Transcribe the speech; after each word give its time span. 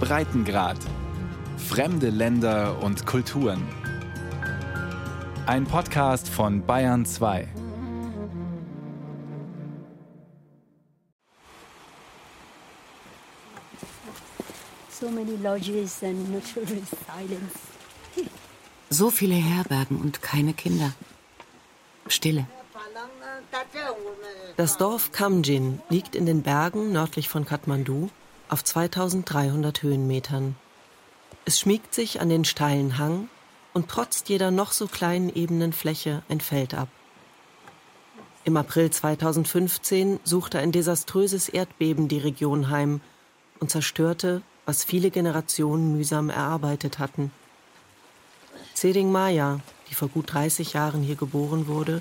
Breitengrad. 0.00 0.78
Fremde 1.56 2.10
Länder 2.10 2.82
und 2.82 3.04
Kulturen. 3.04 3.62
Ein 5.46 5.64
Podcast 5.64 6.28
von 6.28 6.64
Bayern 6.64 7.04
2. 7.04 7.48
So 14.90 15.10
many 15.10 15.36
lodges 15.42 16.02
and 16.02 16.32
natural 16.32 16.66
silence. 16.66 17.58
So 18.90 19.10
viele 19.10 19.34
Herbergen 19.34 20.00
und 20.00 20.22
keine 20.22 20.54
Kinder. 20.54 20.92
Stille. 22.06 22.46
Das 24.56 24.76
Dorf 24.76 25.12
Kamjin 25.12 25.80
liegt 25.88 26.14
in 26.16 26.26
den 26.26 26.42
Bergen 26.42 26.92
nördlich 26.92 27.28
von 27.28 27.44
Kathmandu 27.44 28.10
auf 28.48 28.64
2300 28.64 29.82
Höhenmetern. 29.82 30.56
Es 31.44 31.60
schmiegt 31.60 31.94
sich 31.94 32.20
an 32.20 32.28
den 32.28 32.44
steilen 32.44 32.98
Hang 32.98 33.28
und 33.72 33.88
trotzt 33.88 34.28
jeder 34.28 34.50
noch 34.50 34.72
so 34.72 34.86
kleinen 34.86 35.34
ebenen 35.34 35.72
Fläche 35.72 36.22
ein 36.28 36.40
Feld 36.40 36.74
ab. 36.74 36.88
Im 38.44 38.56
April 38.56 38.90
2015 38.90 40.20
suchte 40.24 40.58
ein 40.58 40.72
desaströses 40.72 41.48
Erdbeben 41.48 42.08
die 42.08 42.18
Region 42.18 42.70
heim 42.70 43.00
und 43.60 43.70
zerstörte, 43.70 44.42
was 44.64 44.84
viele 44.84 45.10
Generationen 45.10 45.92
mühsam 45.96 46.30
erarbeitet 46.30 46.98
hatten. 46.98 47.30
Zeding 48.74 49.10
Maya, 49.12 49.60
die 49.90 49.94
vor 49.94 50.08
gut 50.08 50.32
30 50.32 50.72
Jahren 50.72 51.02
hier 51.02 51.16
geboren 51.16 51.66
wurde, 51.66 52.00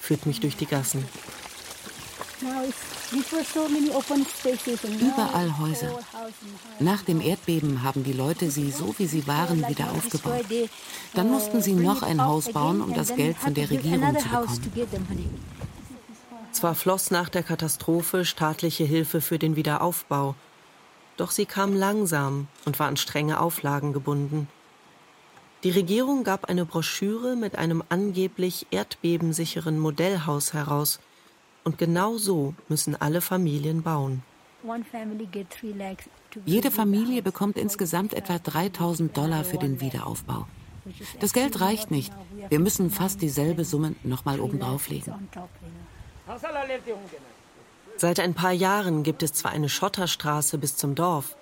führt 0.00 0.26
mich 0.26 0.40
durch 0.40 0.56
die 0.56 0.66
Gassen. 0.66 1.04
Überall 5.00 5.58
Häuser. 5.58 5.98
Nach 6.80 7.02
dem 7.02 7.20
Erdbeben 7.20 7.82
haben 7.82 8.04
die 8.04 8.12
Leute 8.12 8.50
sie 8.50 8.70
so 8.70 8.94
wie 8.98 9.06
sie 9.06 9.26
waren 9.26 9.66
wieder 9.68 9.90
aufgebaut. 9.90 10.44
Dann 11.14 11.30
mussten 11.30 11.62
sie 11.62 11.74
noch 11.74 12.02
ein 12.02 12.22
Haus 12.22 12.52
bauen, 12.52 12.80
um 12.80 12.94
das 12.94 13.14
Geld 13.14 13.36
von 13.36 13.54
der 13.54 13.70
Regierung 13.70 14.16
zu 14.18 14.28
bekommen. 14.70 15.40
Zwar 16.52 16.74
floss 16.74 17.10
nach 17.10 17.28
der 17.28 17.42
Katastrophe 17.42 18.24
staatliche 18.24 18.84
Hilfe 18.84 19.20
für 19.20 19.38
den 19.38 19.56
Wiederaufbau, 19.56 20.36
doch 21.16 21.30
sie 21.32 21.46
kam 21.46 21.74
langsam 21.74 22.46
und 22.64 22.78
war 22.78 22.86
an 22.86 22.96
strenge 22.96 23.40
Auflagen 23.40 23.92
gebunden. 23.92 24.48
Die 25.64 25.70
Regierung 25.70 26.24
gab 26.24 26.44
eine 26.44 26.64
Broschüre 26.64 27.36
mit 27.36 27.56
einem 27.56 27.82
angeblich 27.88 28.66
erdbebensicheren 28.70 29.78
Modellhaus 29.78 30.52
heraus. 30.52 31.00
Und 31.64 31.78
genau 31.78 32.18
so 32.18 32.54
müssen 32.68 32.94
alle 33.00 33.20
Familien 33.20 33.82
bauen. 33.82 34.22
Jede 36.46 36.70
Familie 36.70 37.22
bekommt 37.22 37.56
insgesamt 37.56 38.14
etwa 38.14 38.38
3000 38.38 39.16
Dollar 39.16 39.44
für 39.44 39.58
den 39.58 39.80
Wiederaufbau. 39.80 40.46
Das 41.20 41.32
Geld 41.32 41.60
reicht 41.60 41.90
nicht. 41.90 42.12
Wir 42.48 42.58
müssen 42.58 42.90
fast 42.90 43.22
dieselbe 43.22 43.64
Summe 43.64 43.94
nochmal 44.02 44.40
obendrauf 44.40 44.88
legen. 44.88 45.28
Seit 47.96 48.20
ein 48.20 48.34
paar 48.34 48.52
Jahren 48.52 49.02
gibt 49.02 49.22
es 49.22 49.32
zwar 49.32 49.52
eine 49.52 49.68
Schotterstraße 49.68 50.58
bis 50.58 50.76
zum 50.76 50.94
Dorf, 50.94 51.36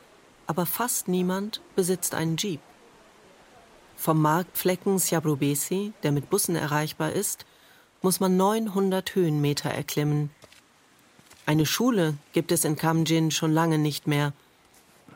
aber 0.47 0.67
fast 0.67 1.09
niemand 1.09 1.61
besitzt 1.75 2.15
einen 2.15 2.37
Jeep. 2.37 2.61
Vom 3.97 4.21
Marktflecken 4.21 4.99
Sjabrobesi, 4.99 5.93
der 6.03 6.13
mit 6.13 6.29
Bussen 6.29 6.57
erreichbar 6.57 7.13
ist, 7.13 7.47
muss 8.03 8.21
man 8.21 8.37
900 8.37 9.15
Höhenmeter 9.15 9.71
erklimmen. 9.71 10.31
Eine 11.47 11.67
Schule 11.67 12.15
gibt 12.33 12.53
es 12.53 12.65
in 12.65 12.77
Kamjin 12.77 13.31
schon 13.31 13.53
lange 13.53 13.79
nicht 13.79 14.07
mehr. 14.07 14.33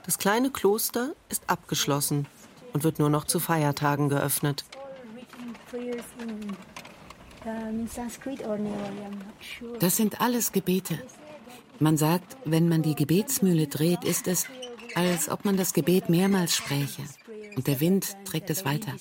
Das 0.04 0.18
kleine 0.18 0.50
Kloster 0.50 1.12
ist 1.28 1.42
abgeschlossen 1.48 2.26
und 2.72 2.84
wird 2.84 2.98
nur 2.98 3.10
noch 3.10 3.24
zu 3.24 3.40
Feiertagen 3.40 4.08
geöffnet. 4.08 4.64
Das 9.80 9.96
sind 9.96 10.20
alles 10.20 10.52
Gebete. 10.52 10.98
Man 11.78 11.96
sagt, 11.96 12.36
wenn 12.44 12.68
man 12.68 12.82
die 12.82 12.94
Gebetsmühle 12.94 13.66
dreht, 13.66 14.04
ist 14.04 14.28
es, 14.28 14.46
als 14.94 15.28
ob 15.28 15.44
man 15.44 15.56
das 15.56 15.74
Gebet 15.74 16.08
mehrmals 16.08 16.56
spräche 16.56 17.02
und 17.56 17.66
der 17.66 17.80
Wind 17.80 18.16
trägt 18.24 18.50
es 18.50 18.64
weiter. 18.64 18.92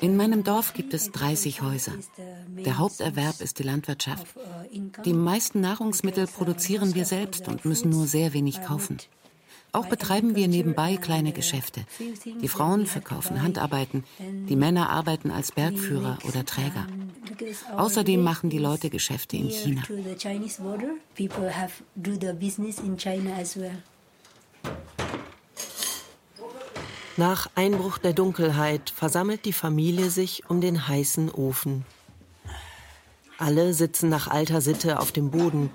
In 0.00 0.16
meinem 0.16 0.44
Dorf 0.44 0.74
gibt 0.74 0.94
es 0.94 1.12
30 1.12 1.62
Häuser. 1.62 1.92
Der 2.48 2.78
Haupterwerb 2.78 3.40
ist 3.40 3.58
die 3.58 3.62
Landwirtschaft. 3.62 4.26
Die 5.04 5.12
meisten 5.12 5.60
Nahrungsmittel 5.60 6.26
produzieren 6.26 6.94
wir 6.94 7.04
selbst 7.04 7.48
und 7.48 7.64
müssen 7.64 7.90
nur 7.90 8.06
sehr 8.06 8.32
wenig 8.32 8.62
kaufen. 8.62 8.98
Auch 9.74 9.86
betreiben 9.86 10.36
wir 10.36 10.46
nebenbei 10.46 10.96
kleine 10.96 11.32
Geschäfte. 11.32 11.84
Die 12.40 12.46
Frauen 12.46 12.86
verkaufen 12.86 13.42
Handarbeiten, 13.42 14.04
die 14.20 14.54
Männer 14.54 14.88
arbeiten 14.88 15.32
als 15.32 15.50
Bergführer 15.50 16.16
oder 16.28 16.44
Träger. 16.46 16.86
Außerdem 17.76 18.22
machen 18.22 18.50
die 18.50 18.58
Leute 18.58 18.88
Geschäfte 18.88 19.36
in 19.36 19.50
China. 19.50 19.82
Nach 27.16 27.50
Einbruch 27.56 27.98
der 27.98 28.12
Dunkelheit 28.12 28.90
versammelt 28.90 29.44
die 29.44 29.52
Familie 29.52 30.10
sich 30.10 30.48
um 30.48 30.60
den 30.60 30.86
heißen 30.86 31.32
Ofen. 31.32 31.84
Alle 33.38 33.74
sitzen 33.74 34.08
nach 34.08 34.28
alter 34.28 34.60
Sitte 34.60 35.00
auf 35.00 35.10
dem 35.10 35.32
Boden. 35.32 35.70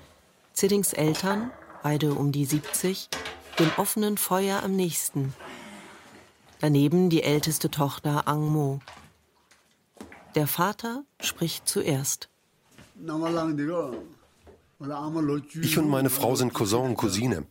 Ziddings 0.54 0.94
Eltern, 0.94 1.50
beide 1.82 2.14
um 2.14 2.32
die 2.32 2.46
70, 2.46 3.10
dem 3.60 3.70
offenen 3.76 4.16
Feuer 4.16 4.62
am 4.62 4.74
nächsten. 4.74 5.34
Daneben 6.60 7.10
die 7.10 7.22
älteste 7.22 7.70
Tochter 7.70 8.26
Ang 8.26 8.48
Mo. 8.48 8.80
Der 10.34 10.46
Vater 10.46 11.04
spricht 11.20 11.68
zuerst. 11.68 12.30
Ich 15.62 15.78
und 15.78 15.88
meine 15.88 16.10
Frau 16.10 16.34
sind 16.36 16.54
Cousin 16.54 16.80
und 16.80 16.94
Cousine. 16.96 17.46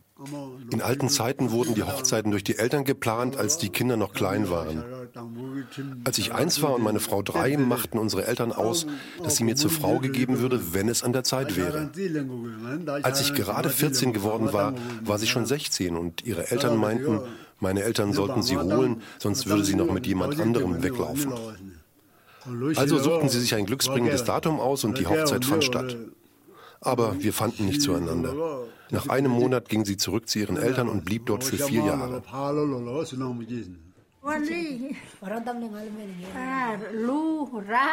In 0.70 0.82
alten 0.82 1.08
Zeiten 1.08 1.50
wurden 1.50 1.74
die 1.74 1.82
Hochzeiten 1.82 2.30
durch 2.30 2.44
die 2.44 2.58
Eltern 2.58 2.84
geplant, 2.84 3.36
als 3.36 3.56
die 3.56 3.70
Kinder 3.70 3.96
noch 3.96 4.12
klein 4.12 4.50
waren. 4.50 4.84
Als 6.04 6.18
ich 6.18 6.34
eins 6.34 6.60
war 6.62 6.74
und 6.74 6.82
meine 6.82 7.00
Frau 7.00 7.22
drei, 7.22 7.56
machten 7.56 7.98
unsere 7.98 8.26
Eltern 8.26 8.52
aus, 8.52 8.86
dass 9.22 9.36
sie 9.36 9.44
mir 9.44 9.56
zur 9.56 9.70
Frau 9.70 9.98
gegeben 9.98 10.40
würde, 10.40 10.74
wenn 10.74 10.88
es 10.88 11.02
an 11.02 11.12
der 11.12 11.24
Zeit 11.24 11.56
wäre. 11.56 11.90
Als 13.02 13.20
ich 13.20 13.34
gerade 13.34 13.70
14 13.70 14.12
geworden 14.12 14.52
war, 14.52 14.74
war 15.02 15.18
sie 15.18 15.26
schon 15.26 15.46
16 15.46 15.96
und 15.96 16.24
ihre 16.24 16.50
Eltern 16.50 16.76
meinten, 16.76 17.20
meine 17.58 17.82
Eltern 17.82 18.12
sollten 18.12 18.42
sie 18.42 18.56
holen, 18.56 19.02
sonst 19.18 19.46
würde 19.46 19.64
sie 19.64 19.74
noch 19.74 19.90
mit 19.90 20.06
jemand 20.06 20.38
anderem 20.40 20.82
weglaufen. 20.82 21.32
Also 22.76 22.98
suchten 22.98 23.28
sie 23.28 23.40
sich 23.40 23.54
ein 23.54 23.66
glücksbringendes 23.66 24.24
Datum 24.24 24.60
aus 24.60 24.84
und 24.84 24.98
die 24.98 25.06
Hochzeit 25.06 25.44
fand 25.44 25.64
statt. 25.64 25.96
Aber 26.80 27.22
wir 27.22 27.32
fanden 27.32 27.66
nicht 27.66 27.82
zueinander. 27.82 28.34
Nach 28.90 29.08
einem 29.08 29.30
Monat 29.30 29.68
ging 29.68 29.84
sie 29.84 29.96
zurück 29.96 30.28
zu 30.28 30.38
ihren 30.38 30.56
Eltern 30.56 30.88
und 30.88 31.04
blieb 31.04 31.26
dort 31.26 31.44
für 31.44 31.56
vier 31.56 31.84
Jahre. 31.84 32.22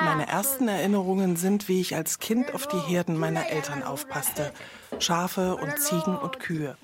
Meine 0.01 0.27
ersten 0.27 0.67
Erinnerungen 0.67 1.35
sind, 1.37 1.67
wie 1.67 1.79
ich 1.79 1.95
als 1.95 2.19
Kind 2.19 2.53
auf 2.53 2.67
die 2.67 2.79
Herden 2.79 3.17
meiner 3.17 3.49
Eltern 3.49 3.83
aufpasste. 3.83 4.51
Schafe 4.99 5.55
und 5.55 5.79
Ziegen 5.79 6.17
und 6.17 6.39
Kühe. 6.39 6.77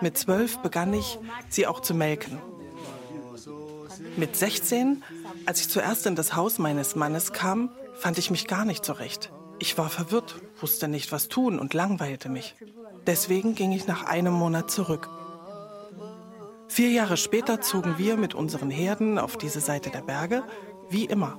Mit 0.00 0.18
zwölf 0.18 0.58
begann 0.58 0.92
ich, 0.92 1.18
sie 1.48 1.66
auch 1.66 1.80
zu 1.80 1.94
melken. 1.94 2.38
Mit 4.16 4.34
16, 4.36 5.04
als 5.46 5.60
ich 5.60 5.68
zuerst 5.68 6.06
in 6.06 6.16
das 6.16 6.34
Haus 6.34 6.58
meines 6.58 6.96
Mannes 6.96 7.32
kam, 7.32 7.70
fand 7.94 8.18
ich 8.18 8.30
mich 8.30 8.48
gar 8.48 8.64
nicht 8.64 8.84
zurecht. 8.84 9.30
Ich 9.58 9.78
war 9.78 9.88
verwirrt, 9.88 10.36
wusste 10.60 10.88
nicht, 10.88 11.12
was 11.12 11.28
tun 11.28 11.58
und 11.58 11.74
langweilte 11.74 12.28
mich. 12.28 12.54
Deswegen 13.06 13.54
ging 13.54 13.72
ich 13.72 13.86
nach 13.86 14.04
einem 14.04 14.34
Monat 14.34 14.70
zurück. 14.70 15.08
Vier 16.68 16.90
Jahre 16.90 17.16
später 17.16 17.60
zogen 17.60 17.98
wir 17.98 18.16
mit 18.16 18.34
unseren 18.34 18.70
Herden 18.70 19.18
auf 19.18 19.36
diese 19.36 19.60
Seite 19.60 19.90
der 19.90 20.02
Berge, 20.02 20.42
wie 20.90 21.04
immer. 21.04 21.38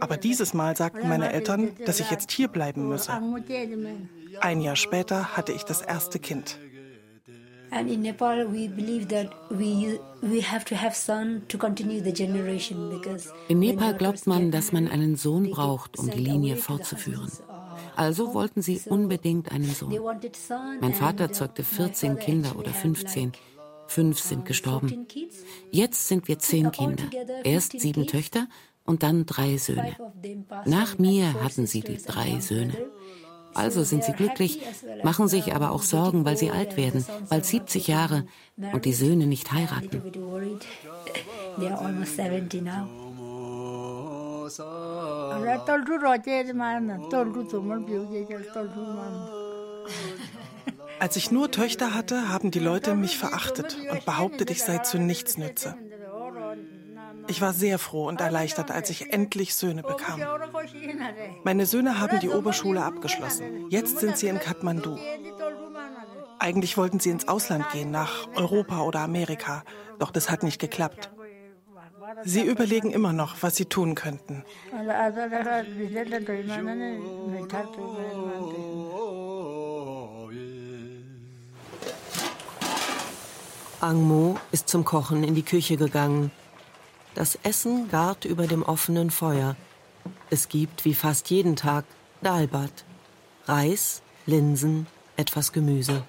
Aber 0.00 0.16
dieses 0.16 0.54
Mal 0.54 0.76
sagten 0.76 1.08
meine 1.08 1.32
Eltern, 1.32 1.76
dass 1.84 2.00
ich 2.00 2.10
jetzt 2.10 2.30
hier 2.30 2.48
bleiben 2.48 2.88
müsse. 2.88 3.12
Ein 4.40 4.60
Jahr 4.60 4.76
später 4.76 5.36
hatte 5.36 5.52
ich 5.52 5.64
das 5.64 5.82
erste 5.82 6.18
Kind. 6.18 6.58
In 13.48 13.58
Nepal 13.58 13.94
glaubt 13.94 14.26
man, 14.26 14.50
dass 14.50 14.72
man 14.72 14.88
einen 14.88 15.16
Sohn 15.16 15.50
braucht, 15.50 15.98
um 15.98 16.10
die 16.10 16.18
Linie 16.20 16.56
fortzuführen. 16.56 17.30
Also 17.96 18.34
wollten 18.34 18.62
sie 18.62 18.80
unbedingt 18.86 19.50
einen 19.52 19.70
Sohn. 19.70 19.98
Mein 20.80 20.94
Vater 20.94 21.32
zeugte 21.32 21.64
14 21.64 22.18
Kinder 22.18 22.56
oder 22.56 22.70
15. 22.70 23.32
Fünf 23.88 24.18
sind 24.18 24.44
gestorben. 24.44 25.06
Jetzt 25.70 26.08
sind 26.08 26.28
wir 26.28 26.38
zehn 26.38 26.70
Kinder. 26.72 27.04
Erst 27.44 27.78
sieben 27.80 28.06
Töchter 28.06 28.48
und 28.84 29.02
dann 29.02 29.26
drei 29.26 29.56
Söhne. 29.58 29.96
Nach 30.64 30.98
mir 30.98 31.34
hatten 31.42 31.66
sie 31.66 31.80
die 31.80 31.98
drei 31.98 32.40
Söhne. 32.40 32.74
Also 33.56 33.84
sind 33.84 34.04
sie 34.04 34.12
glücklich, 34.12 34.60
machen 35.02 35.28
sich 35.28 35.54
aber 35.54 35.70
auch 35.70 35.82
Sorgen, 35.82 36.24
weil 36.24 36.36
sie 36.36 36.50
alt 36.50 36.76
werden, 36.76 37.04
bald 37.30 37.46
70 37.46 37.88
Jahre 37.88 38.26
und 38.72 38.84
die 38.84 38.92
Söhne 38.92 39.26
nicht 39.26 39.50
heiraten. 39.52 40.02
Als 50.98 51.16
ich 51.16 51.30
nur 51.30 51.50
Töchter 51.50 51.94
hatte, 51.94 52.28
haben 52.28 52.50
die 52.50 52.58
Leute 52.58 52.94
mich 52.94 53.18
verachtet 53.18 53.76
und 53.90 54.04
behauptet, 54.04 54.50
ich 54.50 54.62
sei 54.62 54.78
zu 54.78 54.98
nichts 54.98 55.36
nütze. 55.36 55.76
Ich 57.28 57.40
war 57.40 57.52
sehr 57.52 57.78
froh 57.78 58.06
und 58.06 58.20
erleichtert, 58.20 58.70
als 58.70 58.90
ich 58.90 59.12
endlich 59.12 59.54
Söhne 59.54 59.82
bekam. 59.82 60.20
Meine 61.44 61.66
Söhne 61.66 62.00
haben 62.00 62.20
die 62.20 62.28
Oberschule 62.28 62.84
abgeschlossen. 62.84 63.68
Jetzt 63.70 63.98
sind 63.98 64.16
sie 64.16 64.28
in 64.28 64.38
Kathmandu. 64.38 64.98
Eigentlich 66.38 66.76
wollten 66.76 67.00
sie 67.00 67.10
ins 67.10 67.28
Ausland 67.28 67.68
gehen, 67.70 67.90
nach 67.90 68.28
Europa 68.36 68.82
oder 68.82 69.00
Amerika, 69.00 69.64
doch 69.98 70.10
das 70.10 70.30
hat 70.30 70.42
nicht 70.42 70.60
geklappt. 70.60 71.10
Sie 72.24 72.42
überlegen 72.42 72.90
immer 72.90 73.12
noch, 73.12 73.36
was 73.40 73.56
sie 73.56 73.64
tun 73.64 73.94
könnten. 73.94 74.44
Angmo 83.80 84.36
ist 84.52 84.68
zum 84.68 84.84
Kochen 84.84 85.24
in 85.24 85.34
die 85.34 85.42
Küche 85.42 85.76
gegangen. 85.76 86.30
Das 87.16 87.38
Essen 87.42 87.88
gart 87.88 88.26
über 88.26 88.46
dem 88.46 88.62
offenen 88.62 89.10
Feuer. 89.10 89.56
Es 90.28 90.50
gibt, 90.50 90.84
wie 90.84 90.92
fast 90.92 91.30
jeden 91.30 91.56
Tag, 91.56 91.86
Dalbat. 92.20 92.84
Reis, 93.46 94.02
Linsen, 94.26 94.86
etwas 95.16 95.52
Gemüse. 95.52 96.02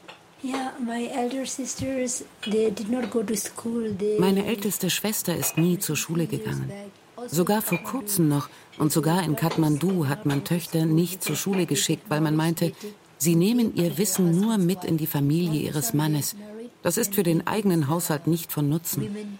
Meine 4.19 4.45
älteste 4.45 4.89
Schwester 4.89 5.33
ist 5.33 5.57
nie 5.57 5.79
zur 5.79 5.95
Schule 5.95 6.27
gegangen. 6.27 6.69
Sogar 7.27 7.61
vor 7.61 7.77
kurzem 7.77 8.27
noch 8.27 8.49
und 8.77 8.91
sogar 8.91 9.23
in 9.23 9.37
Kathmandu 9.37 10.07
hat 10.09 10.25
man 10.25 10.43
Töchter 10.43 10.85
nicht 10.85 11.23
zur 11.23 11.37
Schule 11.37 11.65
geschickt, 11.65 12.09
weil 12.09 12.19
man 12.19 12.35
meinte, 12.35 12.73
sie 13.17 13.35
nehmen 13.35 13.73
ihr 13.77 13.97
Wissen 13.97 14.37
nur 14.41 14.57
mit 14.57 14.83
in 14.83 14.97
die 14.97 15.07
Familie 15.07 15.61
ihres 15.61 15.93
Mannes. 15.93 16.35
Das 16.83 16.97
ist 16.97 17.15
für 17.15 17.23
den 17.23 17.47
eigenen 17.47 17.87
Haushalt 17.87 18.27
nicht 18.27 18.51
von 18.51 18.67
Nutzen. 18.67 19.39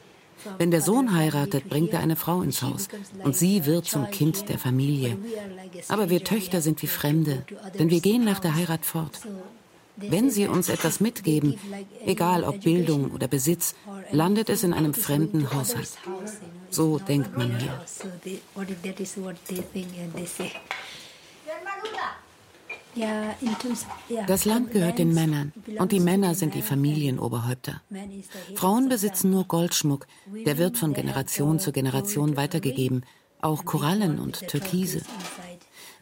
Wenn 0.58 0.72
der 0.72 0.82
Sohn 0.82 1.14
heiratet, 1.16 1.70
bringt 1.70 1.94
er 1.94 2.00
eine 2.00 2.16
Frau 2.16 2.42
ins 2.42 2.62
Haus 2.62 2.88
und 3.24 3.36
sie 3.36 3.66
wird 3.66 3.86
zum 3.86 4.10
Kind 4.10 4.50
der 4.50 4.60
Familie. 4.60 5.18
Aber 5.88 6.10
wir 6.10 6.24
Töchter 6.24 6.62
sind 6.62 6.82
wie 6.82 6.88
Fremde, 6.88 7.46
denn 7.78 7.90
wir 7.90 8.02
gehen 8.02 8.24
nach 8.24 8.40
der 8.40 8.56
Heirat 8.56 8.86
fort. 8.86 9.20
Wenn 9.98 10.30
sie 10.30 10.48
uns 10.48 10.70
etwas 10.70 11.00
mitgeben, 11.00 11.56
egal 12.06 12.44
ob 12.44 12.62
Bildung 12.62 13.12
oder 13.12 13.28
Besitz, 13.28 13.74
landet 14.12 14.50
es 14.50 14.64
in 14.64 14.74
einem 14.74 14.94
fremden 14.94 15.52
Haushalt. 15.54 15.98
So 16.70 17.00
denkt 17.00 17.36
man 17.36 17.58
hier. 17.60 17.82
Das 24.28 24.46
Land 24.46 24.72
gehört 24.72 25.00
den 25.00 25.14
Männern. 25.14 25.54
und 25.80 25.92
die 25.92 26.00
Männer 26.00 26.36
sind 26.36 26.54
die 26.56 26.62
Familienoberhäupter. 26.62 27.82
Frauen 28.56 28.90
besitzen 28.90 29.32
nur 29.32 29.46
Goldschmuck, 29.46 30.08
der 30.46 30.58
wird 30.58 30.78
von 30.78 30.94
Generation 30.94 31.60
zu 31.60 31.72
Generation 31.72 32.38
weitergegeben, 32.38 33.04
auch 33.42 33.66
Korallen 33.66 34.20
und 34.20 34.48
Türkise. 34.48 35.02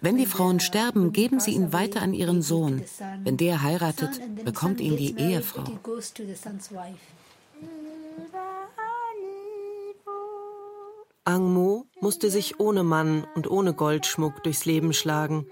Wenn 0.01 0.17
die 0.17 0.25
Frauen 0.25 0.59
sterben, 0.59 1.13
geben 1.13 1.39
sie 1.39 1.51
ihn 1.51 1.73
weiter 1.73 2.01
an 2.01 2.13
ihren 2.13 2.41
Sohn. 2.41 2.83
Wenn 3.23 3.37
der 3.37 3.63
heiratet, 3.63 4.21
bekommt 4.43 4.79
ihn 4.79 4.97
die 4.97 5.17
Ehefrau. 5.17 5.63
Angmo 11.23 11.87
musste 12.01 12.29
sich 12.29 12.59
ohne 12.59 12.83
Mann 12.83 13.25
und 13.33 13.49
ohne 13.49 13.73
Goldschmuck 13.73 14.43
durchs 14.43 14.65
Leben 14.65 14.93
schlagen. 14.93 15.47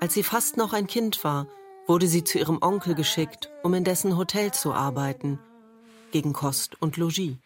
Als 0.00 0.14
sie 0.14 0.22
fast 0.22 0.56
noch 0.56 0.72
ein 0.72 0.86
Kind 0.86 1.24
war, 1.24 1.46
wurde 1.86 2.06
sie 2.06 2.22
zu 2.22 2.38
ihrem 2.38 2.58
Onkel 2.62 2.94
geschickt, 2.94 3.50
um 3.62 3.74
in 3.74 3.82
dessen 3.82 4.16
Hotel 4.16 4.52
zu 4.52 4.72
arbeiten, 4.72 5.40
gegen 6.12 6.32
Kost 6.32 6.80
und 6.80 6.96
Logis. 6.96 7.36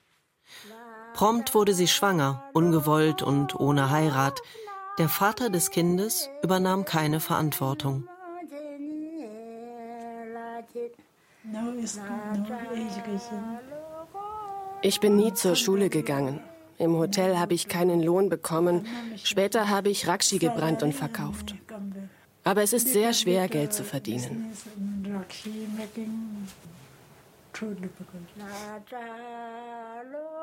Prompt 1.14 1.54
wurde 1.54 1.74
sie 1.74 1.88
schwanger, 1.88 2.42
ungewollt 2.52 3.22
und 3.22 3.58
ohne 3.58 3.90
Heirat. 3.90 4.40
Der 4.98 5.08
Vater 5.08 5.50
des 5.50 5.70
Kindes 5.70 6.28
übernahm 6.42 6.84
keine 6.84 7.20
Verantwortung. 7.20 8.08
Ich 14.82 15.00
bin 15.00 15.16
nie 15.16 15.32
zur 15.34 15.56
Schule 15.56 15.88
gegangen. 15.88 16.40
Im 16.78 16.96
Hotel 16.96 17.38
habe 17.38 17.54
ich 17.54 17.68
keinen 17.68 18.02
Lohn 18.02 18.28
bekommen. 18.28 18.86
Später 19.22 19.68
habe 19.68 19.90
ich 19.90 20.08
Rakshi 20.08 20.38
gebrannt 20.38 20.82
und 20.82 20.94
verkauft. 20.94 21.54
Aber 22.44 22.62
es 22.62 22.72
ist 22.72 22.88
sehr 22.88 23.12
schwer, 23.12 23.48
Geld 23.48 23.72
zu 23.72 23.84
verdienen. 23.84 24.52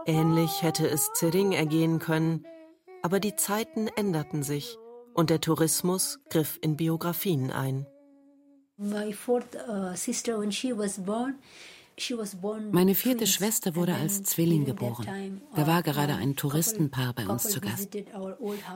Ähnlich 0.05 0.61
hätte 0.61 0.87
es 0.87 1.11
Zering 1.13 1.51
ergehen 1.51 1.99
können, 1.99 2.45
aber 3.01 3.19
die 3.19 3.35
Zeiten 3.35 3.87
änderten 3.87 4.43
sich 4.43 4.77
und 5.13 5.29
der 5.29 5.41
Tourismus 5.41 6.19
griff 6.29 6.57
in 6.61 6.77
Biografien 6.77 7.51
ein. 7.51 7.85
My 8.77 9.11
fourth 9.11 9.55
uh, 9.67 9.93
sister, 9.93 10.39
when 10.39 10.51
she 10.51 10.71
was 10.71 10.97
born, 11.03 11.35
meine 12.71 12.95
vierte 12.95 13.27
Schwester 13.27 13.75
wurde 13.75 13.95
als 13.95 14.23
Zwilling 14.23 14.65
geboren. 14.65 15.41
Da 15.55 15.67
war 15.67 15.83
gerade 15.83 16.15
ein 16.15 16.35
Touristenpaar 16.35 17.13
bei 17.13 17.27
uns 17.27 17.49
zu 17.49 17.59
Gast. 17.59 17.95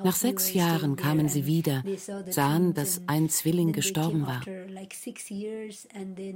Nach 0.03 0.15
sechs 0.15 0.53
Jahren 0.53 0.95
kamen 0.95 1.29
sie 1.29 1.45
wieder, 1.45 1.83
sahen, 2.29 2.73
dass 2.73 3.01
ein 3.07 3.29
Zwilling 3.29 3.71
gestorben 3.71 4.27
war. 4.27 4.41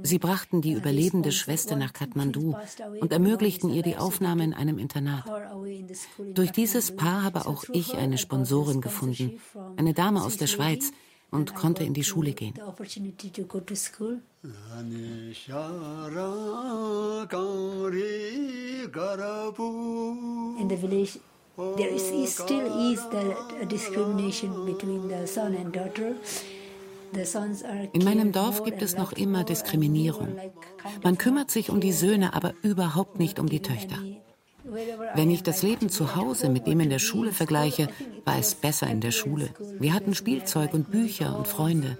Sie 0.02 0.18
brachten 0.18 0.60
die 0.60 0.72
überlebende 0.72 1.32
Schwester 1.32 1.76
nach 1.76 1.92
Kathmandu 1.92 2.56
und 3.00 3.12
ermöglichten 3.12 3.70
ihr 3.70 3.82
die 3.82 3.96
Aufnahme 3.96 4.44
in 4.44 4.54
einem 4.54 4.78
Internat. 4.78 5.24
Durch 6.34 6.52
dieses 6.52 6.94
Paar 6.96 7.22
habe 7.22 7.46
auch 7.46 7.64
ich 7.72 7.94
eine 7.94 8.18
Sponsorin 8.18 8.80
gefunden, 8.80 9.40
eine 9.76 9.94
Dame 9.94 10.22
aus 10.22 10.36
der 10.36 10.46
Schweiz, 10.46 10.92
und 11.30 11.54
konnte 11.54 11.84
in 11.84 11.94
die 11.94 12.04
Schule 12.04 12.32
gehen. 12.32 12.54
In 20.58 20.68
the 20.68 20.76
village, 20.76 21.18
there 21.76 21.88
is, 21.88 22.34
still 22.34 22.92
is 22.92 23.00
the 23.10 23.66
discrimination 23.66 24.64
between 24.66 25.08
the 25.08 25.26
son 25.26 25.54
and 25.56 25.74
daughter. 25.74 26.14
In 27.92 28.04
meinem 28.04 28.32
Dorf 28.32 28.64
gibt 28.64 28.82
es 28.82 28.96
noch 28.96 29.12
immer 29.12 29.42
Diskriminierung. 29.42 30.28
Man 31.02 31.16
kümmert 31.16 31.50
sich 31.50 31.70
um 31.70 31.80
die 31.80 31.92
Söhne, 31.92 32.34
aber 32.34 32.52
überhaupt 32.62 33.18
nicht 33.18 33.38
um 33.38 33.48
die 33.48 33.62
Töchter. 33.62 33.96
Wenn 35.14 35.30
ich 35.30 35.42
das 35.42 35.62
Leben 35.62 35.88
zu 35.88 36.16
Hause 36.16 36.48
mit 36.48 36.66
dem 36.66 36.80
in 36.80 36.90
der 36.90 36.98
Schule 36.98 37.32
vergleiche, 37.32 37.88
war 38.24 38.38
es 38.38 38.54
besser 38.54 38.86
in 38.88 39.00
der 39.00 39.12
Schule. 39.12 39.50
Wir 39.78 39.94
hatten 39.94 40.14
Spielzeug 40.14 40.74
und 40.74 40.90
Bücher 40.90 41.36
und 41.36 41.48
Freunde. 41.48 41.98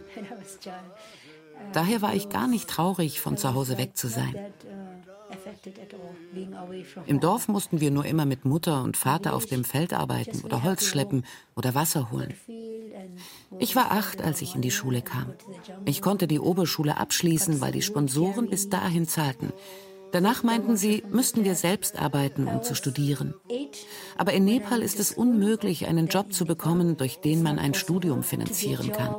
Daher 1.73 2.03
war 2.03 2.15
ich 2.15 2.29
gar 2.29 2.49
nicht 2.49 2.69
traurig, 2.69 3.21
von 3.21 3.37
zu 3.37 3.55
Hause 3.55 3.79
weg 3.79 3.97
zu 3.97 4.09
sein. 4.09 4.35
Im 7.07 7.21
Dorf 7.21 7.49
mussten 7.49 7.81
wir 7.81 7.91
nur 7.91 8.05
immer 8.05 8.27
mit 8.27 8.45
Mutter 8.45 8.83
und 8.83 8.97
Vater 8.97 9.35
auf 9.35 9.47
dem 9.47 9.65
Feld 9.65 9.93
arbeiten 9.93 10.41
oder 10.45 10.63
Holz 10.63 10.85
schleppen 10.85 11.25
oder 11.57 11.75
Wasser 11.75 12.11
holen. 12.11 12.35
Ich 13.59 13.75
war 13.75 13.91
acht, 13.93 14.23
als 14.23 14.43
ich 14.43 14.55
in 14.55 14.63
die 14.63 14.71
Schule 14.71 15.03
kam. 15.03 15.33
Ich 15.85 16.01
konnte 16.03 16.27
die 16.27 16.41
Oberschule 16.41 16.97
abschließen, 16.97 17.61
weil 17.61 17.73
die 17.73 17.83
Sponsoren 17.83 18.49
bis 18.49 18.69
dahin 18.69 19.07
zahlten. 19.07 19.53
Danach 20.13 20.43
meinten 20.43 20.77
sie, 20.77 21.03
müssten 21.11 21.45
wir 21.45 21.55
selbst 21.55 22.01
arbeiten, 22.01 22.49
um 22.49 22.63
zu 22.63 22.75
studieren. 22.75 23.35
Aber 24.17 24.33
in 24.33 24.45
Nepal 24.45 24.83
ist 24.83 25.01
es 25.01 25.13
unmöglich, 25.13 25.87
einen 25.87 26.09
Job 26.09 26.33
zu 26.33 26.45
bekommen, 26.45 26.97
durch 26.97 27.21
den 27.21 27.43
man 27.43 27.59
ein 27.59 27.75
Studium 27.75 28.23
finanzieren 28.23 28.93
kann. 28.93 29.17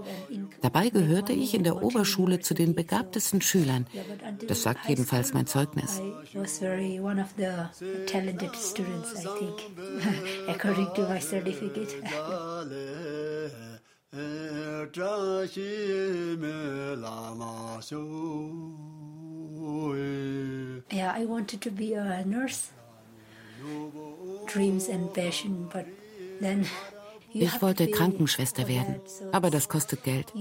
Dabei 0.61 0.89
gehörte 0.89 1.33
ich 1.33 1.53
in 1.53 1.63
der 1.63 1.83
Oberschule 1.83 2.39
zu 2.39 2.53
den 2.53 2.75
begabtesten 2.75 3.41
Schülern. 3.41 3.87
Das 4.47 4.63
sagt 4.63 4.89
jedenfalls 4.89 5.33
mein 5.33 5.47
Zeugnis. 5.47 6.01
Yeah, 20.91 21.13
I 21.15 21.25
wanted 21.25 21.61
to 21.61 21.71
be 21.71 21.95
a 21.95 22.23
nurse. 22.25 22.69
Dreams 24.47 24.89
and 24.89 25.13
passion, 25.13 25.67
but 25.71 25.85
then 26.39 26.65
ich 27.31 27.61
wollte 27.61 27.87
Krankenschwester 27.87 28.67
werden, 28.67 28.95
aber 29.31 29.49
das 29.51 29.69
kostet 29.69 30.03
Geld. 30.03 30.33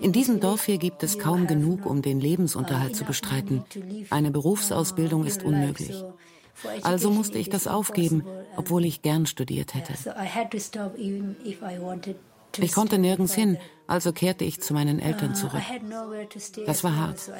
In 0.00 0.12
diesem 0.12 0.40
Dorf 0.40 0.64
hier 0.64 0.78
gibt 0.78 1.02
es 1.02 1.18
kaum 1.18 1.46
genug, 1.46 1.84
um 1.84 2.00
den 2.00 2.20
Lebensunterhalt 2.20 2.96
zu 2.96 3.04
bestreiten. 3.04 3.64
Eine 4.10 4.30
Berufsausbildung 4.30 5.26
ist 5.26 5.42
unmöglich. 5.42 6.02
Also 6.82 7.10
musste 7.10 7.38
ich 7.38 7.50
das 7.50 7.66
aufgeben, 7.66 8.24
obwohl 8.56 8.84
ich 8.84 9.02
gern 9.02 9.26
studiert 9.26 9.74
hätte. 9.74 9.94
Ich 12.58 12.72
konnte 12.72 12.98
nirgends 12.98 13.34
hin, 13.34 13.58
also 13.86 14.12
kehrte 14.12 14.44
ich 14.44 14.60
zu 14.60 14.74
meinen 14.74 14.98
Eltern 14.98 15.34
zurück. 15.34 15.62
Das 16.66 16.84
war 16.84 16.96
hart. 16.96 17.30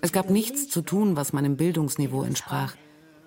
Es 0.00 0.12
gab 0.12 0.30
nichts 0.30 0.68
zu 0.68 0.82
tun, 0.82 1.16
was 1.16 1.32
meinem 1.32 1.56
Bildungsniveau 1.56 2.22
entsprach. 2.22 2.74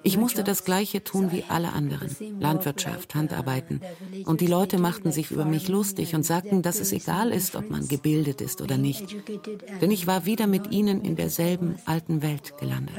Ich 0.02 0.18
musste 0.18 0.44
das 0.46 0.64
Gleiche 0.64 1.04
tun 1.04 1.32
wie 1.32 1.44
alle 1.50 1.74
anderen. 1.74 2.16
Landwirtschaft, 2.40 3.16
Handarbeiten. 3.16 3.82
Und 4.26 4.40
die 4.40 4.48
Leute 4.48 4.78
machten 4.78 5.12
sich 5.12 5.32
über 5.32 5.44
mich 5.44 5.68
lustig 5.68 6.16
und 6.16 6.26
sagten, 6.26 6.62
dass 6.62 6.80
es 6.80 6.94
egal 6.94 7.32
ist, 7.32 7.56
ob 7.56 7.70
man 7.70 7.88
gebildet 7.88 8.40
ist 8.40 8.62
oder 8.62 8.78
nicht. 8.78 9.16
Denn 9.82 9.92
ich 9.92 10.08
war 10.08 10.26
wieder 10.26 10.48
mit 10.48 10.72
ihnen 10.72 11.02
in 11.02 11.16
derselben 11.18 11.76
alten 11.86 12.22
Welt 12.22 12.58
gelandet. 12.58 12.96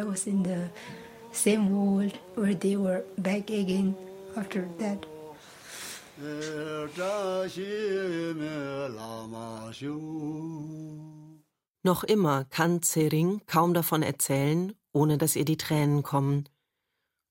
Noch 11.83 12.05
immer 12.05 12.45
kann 12.45 12.83
Zering 12.83 13.41
kaum 13.47 13.73
davon 13.73 14.03
erzählen, 14.03 14.75
ohne 14.93 15.17
dass 15.17 15.37
ihr 15.37 15.47
die 15.47 15.57
Tränen 15.57 16.03
kommen. 16.03 16.49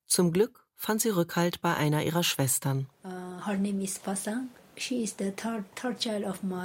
Zum 0.08 0.32
Glück 0.32 0.66
fand 0.76 1.02
sie 1.02 1.10
Rückhalt 1.10 1.62
bei 1.62 1.76
einer 1.76 2.04
ihrer 2.04 2.24
Schwestern. 2.24 2.88
Uh, 3.04 3.10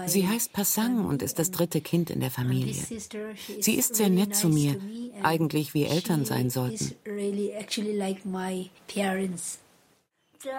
sie 0.06 0.28
heißt 0.28 0.52
Passang 0.52 1.04
und 1.04 1.20
ist 1.20 1.38
das 1.38 1.50
dritte 1.50 1.80
Kind 1.80 2.10
in 2.10 2.20
der 2.20 2.30
Familie. 2.30 2.74
Sie 3.60 3.74
ist 3.74 3.96
sehr 3.96 4.08
nett 4.08 4.34
zu 4.34 4.48
mir, 4.48 4.80
eigentlich 5.22 5.74
wie 5.74 5.84
Eltern 5.84 6.24
sein 6.24 6.48
sollten. 6.48 6.94
She 10.44 10.50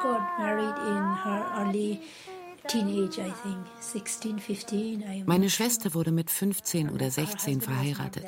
got 0.00 0.22
married 0.38 0.78
in 0.86 1.04
her 1.24 1.42
early 1.58 2.00
meine 5.26 5.50
Schwester 5.50 5.94
wurde 5.94 6.12
mit 6.12 6.30
15 6.30 6.90
oder 6.90 7.10
16 7.10 7.60
verheiratet. 7.60 8.24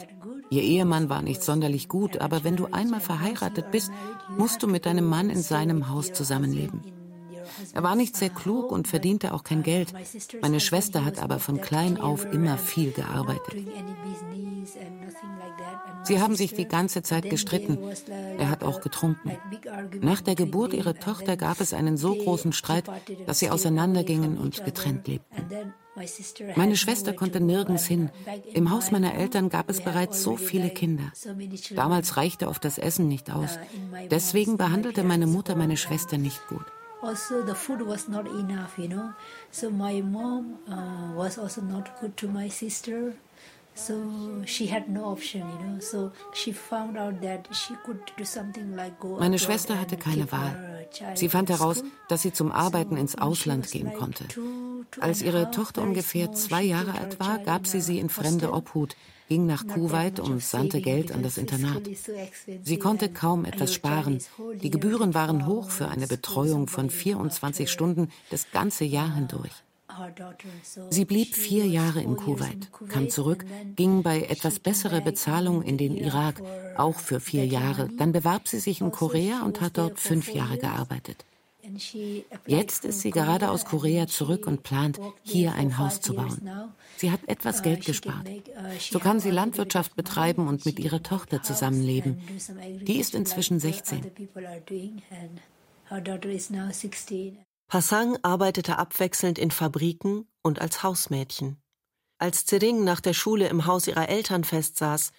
Ihr 0.50 0.62
Ehemann 0.62 1.08
war 1.08 1.22
nicht 1.22 1.42
sonderlich 1.42 1.88
gut, 1.88 2.20
aber 2.20 2.42
wenn 2.42 2.56
du 2.56 2.66
einmal 2.66 3.00
verheiratet 3.00 3.70
bist, 3.70 3.92
musst 4.36 4.62
du 4.62 4.66
mit 4.66 4.86
deinem 4.86 5.06
Mann 5.06 5.30
in 5.30 5.40
seinem 5.40 5.88
Haus 5.88 6.12
zusammenleben. 6.12 7.03
Er 7.72 7.82
war 7.82 7.96
nicht 7.96 8.16
sehr 8.16 8.30
klug 8.30 8.70
und 8.72 8.88
verdiente 8.88 9.32
auch 9.34 9.44
kein 9.44 9.62
Geld. 9.62 9.92
Meine 10.40 10.60
Schwester 10.60 11.04
hat 11.04 11.18
aber 11.22 11.38
von 11.38 11.60
klein 11.60 11.98
auf 11.98 12.24
immer 12.32 12.58
viel 12.58 12.92
gearbeitet. 12.92 13.54
Sie 16.04 16.20
haben 16.20 16.36
sich 16.36 16.54
die 16.54 16.68
ganze 16.68 17.02
Zeit 17.02 17.28
gestritten. 17.30 17.78
Er 18.38 18.50
hat 18.50 18.62
auch 18.62 18.80
getrunken. 18.80 19.32
Nach 20.00 20.20
der 20.20 20.34
Geburt 20.34 20.74
ihrer 20.74 20.94
Tochter 20.94 21.36
gab 21.36 21.60
es 21.60 21.72
einen 21.72 21.96
so 21.96 22.14
großen 22.14 22.52
Streit, 22.52 22.84
dass 23.26 23.38
sie 23.38 23.50
auseinandergingen 23.50 24.38
und 24.38 24.64
getrennt 24.64 25.08
lebten. 25.08 25.74
Meine 26.56 26.76
Schwester 26.76 27.12
konnte 27.12 27.40
nirgends 27.40 27.86
hin. 27.86 28.10
Im 28.52 28.70
Haus 28.70 28.90
meiner 28.90 29.14
Eltern 29.14 29.48
gab 29.48 29.70
es 29.70 29.80
bereits 29.80 30.22
so 30.22 30.36
viele 30.36 30.70
Kinder. 30.70 31.12
Damals 31.74 32.16
reichte 32.16 32.48
oft 32.48 32.64
das 32.64 32.78
Essen 32.78 33.08
nicht 33.08 33.30
aus. 33.30 33.58
Deswegen 34.10 34.56
behandelte 34.56 35.04
meine 35.04 35.26
Mutter 35.26 35.54
meine 35.54 35.76
Schwester 35.76 36.18
nicht 36.18 36.46
gut 36.48 36.64
also 37.04 37.42
the 37.42 37.54
food 37.54 37.80
was 37.82 38.08
not 38.08 38.26
enough 38.26 38.72
you 38.78 38.88
know. 38.88 39.12
So 39.50 39.70
my 39.70 40.00
mom 40.00 40.58
uh, 40.68 41.12
was 41.14 41.38
also 41.38 41.60
not 41.60 42.00
good 42.00 42.16
to 42.18 42.28
my 42.28 42.48
sister. 42.48 43.12
So 43.76 43.94
she 44.46 44.66
had 44.66 44.88
no 44.88 45.04
option 45.14 45.42
you 45.52 45.58
know. 45.64 45.80
So 45.80 46.12
she 46.32 46.52
found 46.52 46.96
out 46.96 47.20
that 47.22 47.48
she 47.52 47.74
could 47.84 48.00
do 48.16 48.24
something 48.24 48.76
like 48.76 48.98
go 49.00 49.18
meine 49.18 49.38
schwester 49.38 49.78
hatte 49.80 49.96
keine 49.96 50.30
wahl. 50.32 50.54
sie 51.14 51.28
fand 51.28 51.50
heraus 51.50 51.82
dass 52.08 52.22
sie 52.22 52.32
zum 52.32 52.52
arbeiten 52.52 52.96
ins 52.96 53.16
ausland 53.16 53.70
gehen 53.70 53.92
konnte. 53.94 54.24
als 55.00 55.22
ihre 55.22 55.50
tochter 55.50 55.82
ungefähr 55.82 56.32
zwei 56.32 56.62
jahre 56.62 56.92
alt 57.00 57.18
war 57.18 57.38
gab 57.38 57.66
sie 57.66 57.80
sie 57.80 57.98
in 57.98 58.08
fremde 58.08 58.52
obhut 58.52 58.96
ging 59.28 59.46
nach 59.46 59.66
Kuwait 59.66 60.20
und 60.20 60.42
sandte 60.42 60.80
Geld 60.80 61.12
an 61.12 61.22
das 61.22 61.38
Internat. 61.38 61.82
Sie 62.62 62.78
konnte 62.78 63.08
kaum 63.08 63.44
etwas 63.44 63.72
sparen. 63.72 64.18
Die 64.62 64.70
Gebühren 64.70 65.14
waren 65.14 65.46
hoch 65.46 65.70
für 65.70 65.88
eine 65.88 66.06
Betreuung 66.06 66.66
von 66.66 66.90
24 66.90 67.70
Stunden 67.70 68.10
das 68.30 68.50
ganze 68.50 68.84
Jahr 68.84 69.14
hindurch. 69.14 69.52
Sie 70.90 71.04
blieb 71.04 71.36
vier 71.36 71.66
Jahre 71.66 72.02
in 72.02 72.16
Kuwait, 72.16 72.68
kam 72.88 73.08
zurück, 73.10 73.44
ging 73.76 74.02
bei 74.02 74.22
etwas 74.22 74.58
besserer 74.58 75.00
Bezahlung 75.00 75.62
in 75.62 75.78
den 75.78 75.96
Irak, 75.96 76.42
auch 76.76 76.98
für 76.98 77.20
vier 77.20 77.46
Jahre. 77.46 77.88
Dann 77.96 78.12
bewarb 78.12 78.48
sie 78.48 78.58
sich 78.58 78.80
in 78.80 78.90
Korea 78.90 79.42
und 79.44 79.60
hat 79.60 79.78
dort 79.78 80.00
fünf 80.00 80.32
Jahre 80.34 80.58
gearbeitet. 80.58 81.24
Jetzt 82.46 82.84
ist 82.84 83.00
sie 83.00 83.10
gerade 83.10 83.50
aus 83.50 83.64
Korea 83.64 84.06
zurück 84.06 84.46
und 84.46 84.62
plant, 84.62 85.00
hier 85.22 85.54
ein 85.54 85.78
Haus 85.78 86.00
zu 86.00 86.14
bauen. 86.14 86.72
Sie 86.96 87.10
hat 87.10 87.20
etwas 87.26 87.62
Geld 87.62 87.84
gespart. 87.84 88.28
So 88.78 88.98
kann 88.98 89.20
sie 89.20 89.30
Landwirtschaft 89.30 89.96
betreiben 89.96 90.48
und 90.48 90.66
mit 90.66 90.78
ihrer 90.78 91.02
Tochter 91.02 91.42
zusammenleben. 91.42 92.20
Die 92.82 92.98
ist 92.98 93.14
inzwischen 93.14 93.60
16. 93.60 94.10
Passang 97.68 98.18
arbeitete 98.22 98.78
abwechselnd 98.78 99.38
in 99.38 99.50
Fabriken 99.50 100.26
und 100.42 100.60
als 100.60 100.82
Hausmädchen. 100.82 101.56
Als 102.18 102.46
Zering 102.46 102.84
nach 102.84 103.00
der 103.00 103.14
Schule 103.14 103.48
im 103.48 103.66
Haus 103.66 103.86
ihrer 103.86 104.08
Eltern 104.08 104.44
festsaß, 104.44 105.12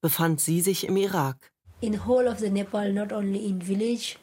befand 0.00 0.40
sie 0.40 0.60
sich 0.60 0.86
im 0.86 0.96
Irak. 0.96 1.52
In 1.80 2.06
whole 2.06 2.30
of 2.30 2.38
the 2.38 2.50
Nepal, 2.50 2.92
not 2.92 3.12
only 3.12 3.46
in 3.46 3.60
village, 3.62 4.16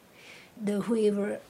the 0.64 0.78
whoever 0.88 1.40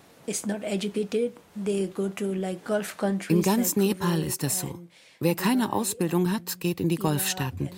in 3.28 3.42
ganz 3.42 3.76
Nepal 3.76 4.22
ist 4.22 4.42
das 4.42 4.60
so. 4.60 4.78
Wer 5.18 5.34
keine 5.34 5.72
Ausbildung 5.72 6.30
hat, 6.30 6.60
geht 6.60 6.80
in 6.80 6.88
die 6.88 6.96
Golfstaaten. 6.96 7.70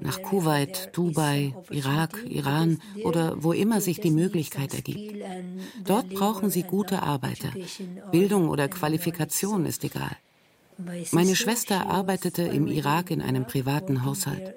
Nach 0.00 0.22
Kuwait, 0.22 0.90
Dubai, 0.92 1.54
Irak, 1.70 2.24
Iran 2.28 2.80
oder 3.04 3.42
wo 3.42 3.52
immer 3.52 3.80
sich 3.80 4.00
die 4.00 4.10
Möglichkeit 4.10 4.74
ergibt. 4.74 5.14
Dort 5.84 6.08
brauchen 6.10 6.50
sie 6.50 6.62
gute 6.62 7.02
Arbeiter. 7.02 7.52
Bildung 8.10 8.48
oder 8.48 8.68
Qualifikation 8.68 9.66
ist 9.66 9.84
egal. 9.84 10.16
Meine 11.12 11.34
Schwester 11.34 11.90
arbeitete 11.90 12.42
im 12.42 12.68
Irak 12.68 13.10
in 13.10 13.20
einem 13.20 13.44
privaten 13.46 14.04
Haushalt. 14.04 14.54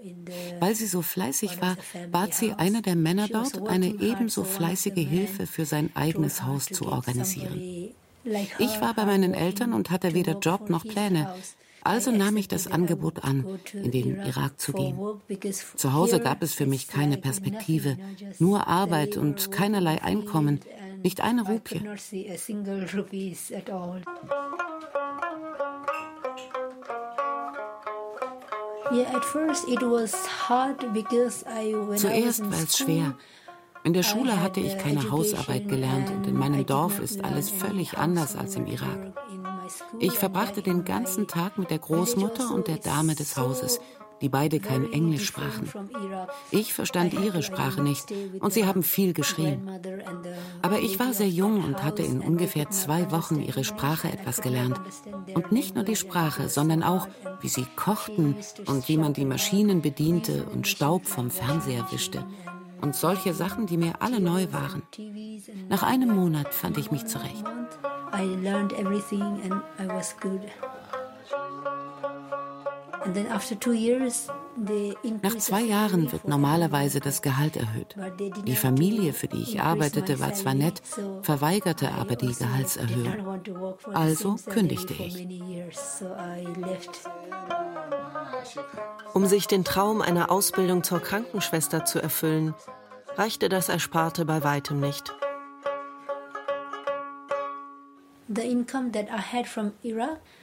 Weil 0.60 0.76
sie 0.76 0.86
so 0.86 1.02
fleißig 1.02 1.62
war, 1.62 1.78
bat 2.12 2.34
sie 2.34 2.54
einer 2.54 2.82
der 2.82 2.96
Männer 2.96 3.28
dort, 3.28 3.68
eine 3.68 3.88
ebenso 3.88 4.44
fleißige 4.44 5.08
Hilfe 5.08 5.48
für 5.48 5.66
sein 5.66 5.90
eigenes 5.96 6.44
Haus 6.44 6.66
zu 6.66 6.88
organisieren. 6.88 7.90
Ich 8.60 8.82
war 8.82 8.94
bei 8.94 9.06
meinen 9.06 9.34
Eltern 9.34 9.74
und 9.74 9.90
hatte 9.90 10.14
weder 10.14 10.38
Job 10.38 10.70
noch 10.70 10.86
Pläne. 10.86 11.34
Also 11.84 12.12
nahm 12.12 12.38
ich 12.38 12.48
das 12.48 12.68
Angebot 12.68 13.24
an, 13.24 13.60
in 13.74 13.90
den 13.90 14.18
Irak 14.18 14.60
zu 14.60 14.74
gehen. 14.74 15.00
Zu 15.76 15.94
Hause 15.94 16.20
gab 16.20 16.44
es 16.44 16.54
für 16.54 16.68
mich 16.68 16.88
keine 16.88 17.18
Perspektive, 17.18 17.98
nur 18.38 18.68
Arbeit 18.68 19.18
und 19.18 19.52
keinerlei 19.52 20.04
Einkommen, 20.04 20.60
nicht 21.02 21.22
eine 21.22 21.42
Rupie. 21.42 21.82
Zuerst 31.96 32.44
war 32.44 32.64
es 32.64 32.78
schwer. 32.78 33.16
In 33.84 33.94
der 33.94 34.04
Schule 34.04 34.40
hatte 34.42 34.60
ich 34.60 34.78
keine 34.78 35.10
Hausarbeit 35.10 35.68
gelernt 35.68 36.12
und 36.12 36.28
in 36.28 36.38
meinem 36.38 36.66
Dorf 36.66 37.00
ist 37.00 37.24
alles 37.24 37.50
völlig 37.50 37.98
anders 37.98 38.36
als 38.36 38.56
im 38.56 38.68
Irak. 38.68 39.14
Ich 40.00 40.14
verbrachte 40.14 40.62
den 40.62 40.84
ganzen 40.86 41.28
Tag 41.28 41.58
mit 41.58 41.72
der 41.72 41.80
Großmutter 41.80 42.54
und 42.54 42.68
der 42.68 42.78
Dame 42.78 43.16
des 43.16 43.38
Hauses, 43.38 43.80
die 44.22 44.30
beide 44.30 44.60
kein 44.60 44.92
Englisch 44.92 45.26
sprachen. 45.26 45.70
Ich 46.52 46.74
verstand 46.74 47.14
ihre 47.14 47.44
Sprache 47.44 47.82
nicht 47.82 48.14
und 48.40 48.54
sie 48.54 48.66
haben 48.66 48.84
viel 48.84 49.14
geschrien. 49.14 49.70
Aber 50.62 50.80
ich 50.80 51.00
war 51.00 51.14
sehr 51.14 51.30
jung 51.30 51.64
und 51.64 51.84
hatte 51.84 52.04
in 52.04 52.22
ungefähr 52.22 52.70
zwei 52.70 53.12
Wochen 53.12 53.42
ihre 53.42 53.64
Sprache 53.64 54.12
etwas 54.12 54.42
gelernt. 54.42 54.80
Und 55.34 55.52
nicht 55.52 55.76
nur 55.76 55.84
die 55.84 55.96
Sprache, 55.96 56.50
sondern 56.50 56.84
auch, 56.84 57.08
wie 57.42 57.50
sie 57.50 57.66
kochten 57.76 58.36
und 58.68 58.88
wie 58.88 58.98
man 58.98 59.14
die 59.14 59.26
Maschinen 59.26 59.82
bediente 59.82 60.46
und 60.46 60.68
Staub 60.68 61.06
vom 61.06 61.32
Fernseher 61.32 61.92
wischte. 61.92 62.26
Und 62.82 62.96
solche 62.96 63.34
Sachen, 63.34 63.68
die 63.68 63.78
mir 63.78 64.02
alle 64.02 64.20
neu 64.20 64.48
waren. 64.52 64.82
Nach 65.70 65.84
einem 65.84 66.16
Monat 66.16 66.54
fand 66.54 66.78
ich 66.78 66.92
mich 66.92 67.06
zurecht. 67.06 67.44
I 68.14 68.24
learned 68.24 68.74
everything 68.74 69.22
and 69.22 69.62
I 69.80 69.88
was 69.88 70.16
good. 70.20 70.42
Nach 75.22 75.38
zwei 75.38 75.62
Jahren 75.62 76.12
wird 76.12 76.28
normalerweise 76.28 77.00
das 77.00 77.22
Gehalt 77.22 77.58
erhöht. 77.58 77.96
Die 78.46 78.56
Familie, 78.56 79.14
für 79.14 79.28
die 79.28 79.42
ich 79.42 79.62
arbeitete, 79.62 80.20
war 80.20 80.34
zwar 80.34 80.54
nett, 80.54 80.82
verweigerte 81.22 81.92
aber 81.92 82.16
die 82.16 82.34
Gehaltserhöhung. 82.34 83.42
Also 83.94 84.36
kündigte 84.50 84.94
ich. 84.94 85.28
Um 89.14 89.26
sich 89.26 89.48
den 89.48 89.64
Traum 89.64 90.02
einer 90.02 90.32
Ausbildung 90.32 90.84
zur 90.84 91.00
Krankenschwester 91.00 91.86
zu 91.86 92.00
erfüllen, 92.02 92.54
reichte 93.16 93.50
das 93.50 93.70
Ersparte 93.70 94.26
bei 94.26 94.44
weitem 94.44 94.80
nicht. 94.80 95.14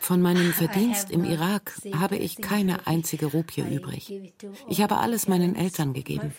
Von 0.01 0.23
meinem 0.23 0.53
Verdienst 0.63 1.11
im 1.11 1.25
Irak 1.25 1.75
habe 1.95 2.17
ich 2.17 2.41
keine 2.41 2.87
einzige 2.87 3.27
Rupie 3.27 3.63
übrig. 3.63 4.13
Ich 4.69 4.83
habe 4.83 4.99
alles 4.99 5.29
meinen 5.29 5.55
Eltern 5.57 5.93
gegeben. 5.93 6.33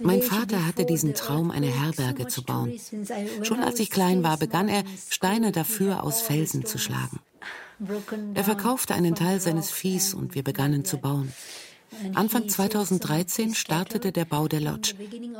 Mein 0.00 0.22
Vater 0.22 0.66
hatte 0.66 0.84
diesen 0.86 1.14
Traum, 1.14 1.50
eine 1.50 1.66
Herberge 1.66 2.26
zu 2.26 2.42
bauen. 2.42 2.72
Schon 3.42 3.60
als 3.60 3.80
ich 3.80 3.90
klein 3.90 4.22
war, 4.22 4.36
begann 4.36 4.68
er, 4.68 4.84
Steine 5.10 5.52
dafür 5.52 6.02
aus 6.02 6.20
Felsen 6.20 6.64
zu 6.64 6.78
schlagen. 6.78 7.20
Er 8.34 8.44
verkaufte 8.44 8.94
einen 8.94 9.14
Teil 9.14 9.40
seines 9.40 9.70
Viehs 9.70 10.12
und 10.12 10.34
wir 10.34 10.42
begannen 10.42 10.84
zu 10.84 10.98
bauen. 10.98 11.32
Anfang 12.14 12.48
2013 12.48 13.54
startete 13.54 14.12
der 14.12 14.24
Bau 14.24 14.48
der 14.48 14.60
Lodge. 14.60 14.94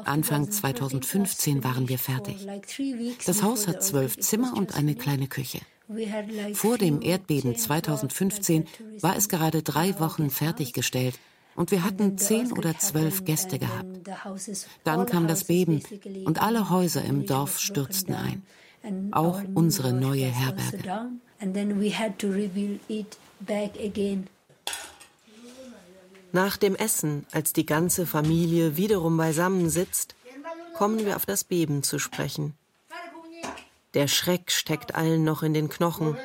Anfang 0.05 0.51
2015 0.51 1.65
waren 1.65 1.89
wir 1.89 1.99
fertig. 1.99 2.47
Das 3.27 3.43
Haus 3.43 3.69
hat 3.69 3.83
zwölf 3.83 4.19
Zimmer 4.19 4.55
und 4.57 4.75
eine 4.77 4.95
kleine 4.95 5.29
Küche. 5.29 5.61
Vor 6.55 6.77
dem 6.77 7.01
Erdbeben 7.01 7.57
2015 7.57 8.67
war 9.01 9.17
es 9.17 9.29
gerade 9.29 9.63
drei 9.63 9.99
Wochen 10.01 10.31
fertiggestellt 10.31 11.19
und 11.55 11.71
wir 11.71 11.83
hatten 11.83 12.19
zehn 12.19 12.53
oder 12.53 12.79
zwölf 12.79 13.25
Gäste 13.25 13.59
gehabt. 13.59 14.09
Dann 14.85 15.07
kam 15.07 15.27
das 15.27 15.45
Beben 15.45 15.83
und 16.25 16.43
alle 16.43 16.71
Häuser 16.71 17.05
im 17.05 17.27
Dorf 17.27 17.59
stürzten 17.59 18.15
ein. 18.15 18.43
Auch 19.13 19.43
unsere 19.55 19.93
neue 19.93 20.27
Herberge. 20.27 21.11
Nach 26.33 26.57
dem 26.57 26.75
Essen, 26.75 27.27
als 27.33 27.53
die 27.53 27.67
ganze 27.67 28.07
Familie 28.07 28.77
wiederum 28.77 29.17
beisammen 29.17 29.71
sitzt, 29.71 30.15
kommen 30.75 31.05
wir 31.05 31.17
auf 31.17 31.27
das 31.27 31.45
Beben 31.45 31.83
zu 31.83 31.99
sprechen. 31.99 32.55
Der 33.95 34.09
Schreck 34.09 34.51
steckt 34.51 34.95
allen 34.95 35.25
noch 35.25 35.43
in 35.43 35.55
den 35.55 35.69
Knochen, 35.69 36.17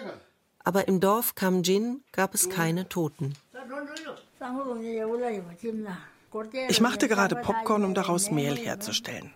aber 0.63 0.87
im 0.87 0.99
Dorf 0.99 1.35
Kamjin 1.35 2.03
gab 2.11 2.33
es 2.33 2.49
keine 2.49 2.89
Toten. 2.89 3.33
Ich 6.67 6.81
machte 6.81 7.07
gerade 7.07 7.35
Popcorn, 7.35 7.85
um 7.85 7.93
daraus 7.93 8.31
Mehl 8.31 8.57
herzustellen. 8.57 9.31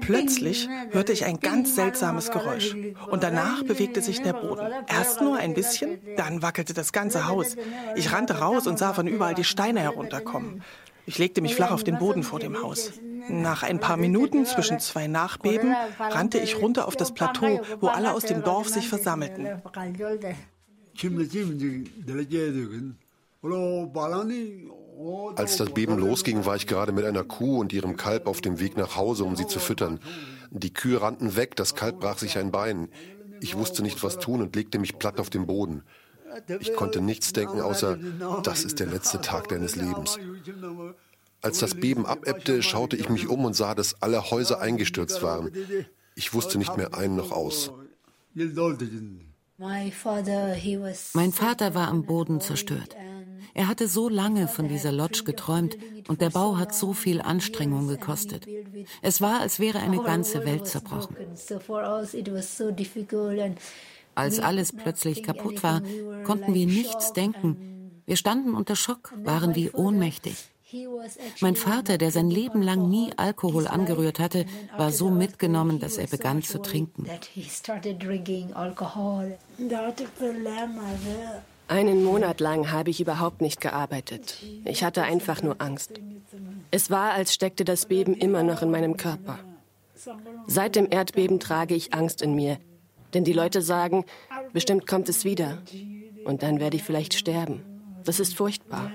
Plötzlich 0.00 0.68
hörte 0.90 1.12
ich 1.12 1.24
ein 1.24 1.40
ganz 1.40 1.74
seltsames 1.74 2.30
Geräusch 2.30 2.74
und 3.10 3.22
danach 3.22 3.62
bewegte 3.62 4.02
sich 4.02 4.22
der 4.22 4.32
Boden. 4.32 4.66
Erst 4.86 5.20
nur 5.20 5.36
ein 5.36 5.54
bisschen, 5.54 5.98
dann 6.16 6.42
wackelte 6.42 6.74
das 6.74 6.92
ganze 6.92 7.28
Haus. 7.28 7.56
Ich 7.96 8.12
rannte 8.12 8.38
raus 8.38 8.66
und 8.66 8.78
sah 8.78 8.92
von 8.92 9.06
überall 9.06 9.34
die 9.34 9.44
Steine 9.44 9.80
herunterkommen. 9.80 10.62
Ich 11.06 11.18
legte 11.18 11.40
mich 11.40 11.54
flach 11.54 11.70
auf 11.70 11.84
den 11.84 11.98
Boden 11.98 12.22
vor 12.22 12.38
dem 12.38 12.62
Haus. 12.62 12.92
Nach 13.28 13.62
ein 13.62 13.80
paar 13.80 13.96
Minuten 13.96 14.44
zwischen 14.44 14.78
zwei 14.78 15.06
Nachbeben 15.06 15.74
rannte 15.98 16.38
ich 16.38 16.60
runter 16.60 16.86
auf 16.86 16.96
das 16.96 17.12
Plateau, 17.12 17.60
wo 17.80 17.88
alle 17.88 18.12
aus 18.12 18.24
dem 18.24 18.42
Dorf 18.42 18.68
sich 18.68 18.88
versammelten. 18.88 19.48
Als 25.36 25.56
das 25.56 25.70
Beben 25.70 25.98
losging, 25.98 26.44
war 26.44 26.56
ich 26.56 26.66
gerade 26.66 26.92
mit 26.92 27.04
einer 27.04 27.22
Kuh 27.22 27.60
und 27.60 27.72
ihrem 27.72 27.96
Kalb 27.96 28.26
auf 28.26 28.40
dem 28.40 28.58
Weg 28.58 28.76
nach 28.76 28.96
Hause, 28.96 29.24
um 29.24 29.36
sie 29.36 29.46
zu 29.46 29.60
füttern. 29.60 30.00
Die 30.50 30.72
Kühe 30.72 31.00
rannten 31.00 31.36
weg, 31.36 31.54
das 31.56 31.74
Kalb 31.74 32.00
brach 32.00 32.18
sich 32.18 32.36
ein 32.36 32.50
Bein. 32.50 32.88
Ich 33.40 33.56
wusste 33.56 33.82
nicht, 33.82 34.02
was 34.02 34.18
tun 34.18 34.42
und 34.42 34.56
legte 34.56 34.78
mich 34.78 34.98
platt 34.98 35.20
auf 35.20 35.30
den 35.30 35.46
Boden. 35.46 35.82
Ich 36.60 36.74
konnte 36.74 37.00
nichts 37.00 37.32
denken, 37.32 37.60
außer, 37.60 37.98
das 38.42 38.64
ist 38.64 38.80
der 38.80 38.88
letzte 38.88 39.20
Tag 39.20 39.48
deines 39.48 39.76
Lebens. 39.76 40.18
Als 41.40 41.60
das 41.60 41.74
Beben 41.74 42.04
abebbte, 42.04 42.62
schaute 42.62 42.96
ich 42.96 43.08
mich 43.08 43.28
um 43.28 43.44
und 43.44 43.54
sah, 43.54 43.74
dass 43.74 44.02
alle 44.02 44.30
Häuser 44.30 44.60
eingestürzt 44.60 45.22
waren. 45.22 45.52
Ich 46.16 46.34
wusste 46.34 46.58
nicht 46.58 46.76
mehr 46.76 46.94
ein 46.94 47.14
noch 47.14 47.30
aus. 47.30 47.70
Mein 49.56 49.92
Vater 51.32 51.74
war 51.74 51.88
am 51.88 52.04
Boden 52.04 52.40
zerstört. 52.40 52.96
Er 53.58 53.66
hatte 53.66 53.88
so 53.88 54.08
lange 54.08 54.46
von 54.46 54.68
dieser 54.68 54.92
Lodge 54.92 55.24
geträumt 55.24 55.76
und 56.06 56.20
der 56.20 56.30
Bau 56.30 56.58
hat 56.58 56.72
so 56.72 56.92
viel 56.92 57.20
Anstrengung 57.20 57.88
gekostet. 57.88 58.46
Es 59.02 59.20
war, 59.20 59.40
als 59.40 59.58
wäre 59.58 59.80
eine 59.80 60.00
ganze 60.00 60.44
Welt 60.46 60.68
zerbrochen. 60.68 61.16
Als 64.14 64.38
alles 64.38 64.72
plötzlich 64.72 65.24
kaputt 65.24 65.64
war, 65.64 65.82
konnten 66.22 66.54
wir 66.54 66.66
nichts 66.66 67.12
denken. 67.14 68.02
Wir 68.06 68.16
standen 68.16 68.54
unter 68.54 68.76
Schock, 68.76 69.12
waren 69.24 69.56
wie 69.56 69.72
ohnmächtig. 69.72 70.36
Mein 71.40 71.56
Vater, 71.56 71.98
der 71.98 72.12
sein 72.12 72.30
Leben 72.30 72.62
lang 72.62 72.88
nie 72.88 73.10
Alkohol 73.16 73.66
angerührt 73.66 74.20
hatte, 74.20 74.46
war 74.76 74.92
so 74.92 75.10
mitgenommen, 75.10 75.80
dass 75.80 75.98
er 75.98 76.06
begann 76.06 76.44
zu 76.44 76.62
trinken. 76.62 77.08
Einen 81.68 82.02
Monat 82.02 82.40
lang 82.40 82.72
habe 82.72 82.88
ich 82.88 83.00
überhaupt 83.00 83.42
nicht 83.42 83.60
gearbeitet. 83.60 84.38
Ich 84.64 84.82
hatte 84.82 85.02
einfach 85.02 85.42
nur 85.42 85.56
Angst. 85.60 85.92
Es 86.70 86.90
war, 86.90 87.12
als 87.12 87.34
steckte 87.34 87.64
das 87.64 87.86
Beben 87.86 88.14
immer 88.14 88.42
noch 88.42 88.62
in 88.62 88.70
meinem 88.70 88.96
Körper. 88.96 89.38
Seit 90.46 90.76
dem 90.76 90.88
Erdbeben 90.90 91.40
trage 91.40 91.74
ich 91.74 91.92
Angst 91.92 92.22
in 92.22 92.34
mir, 92.34 92.58
denn 93.12 93.24
die 93.24 93.32
Leute 93.32 93.60
sagen, 93.60 94.04
bestimmt 94.52 94.86
kommt 94.86 95.08
es 95.08 95.24
wieder 95.24 95.58
und 96.24 96.42
dann 96.42 96.58
werde 96.58 96.76
ich 96.76 96.82
vielleicht 96.82 97.14
sterben. 97.14 97.62
Das 98.04 98.18
ist 98.18 98.34
furchtbar. 98.34 98.90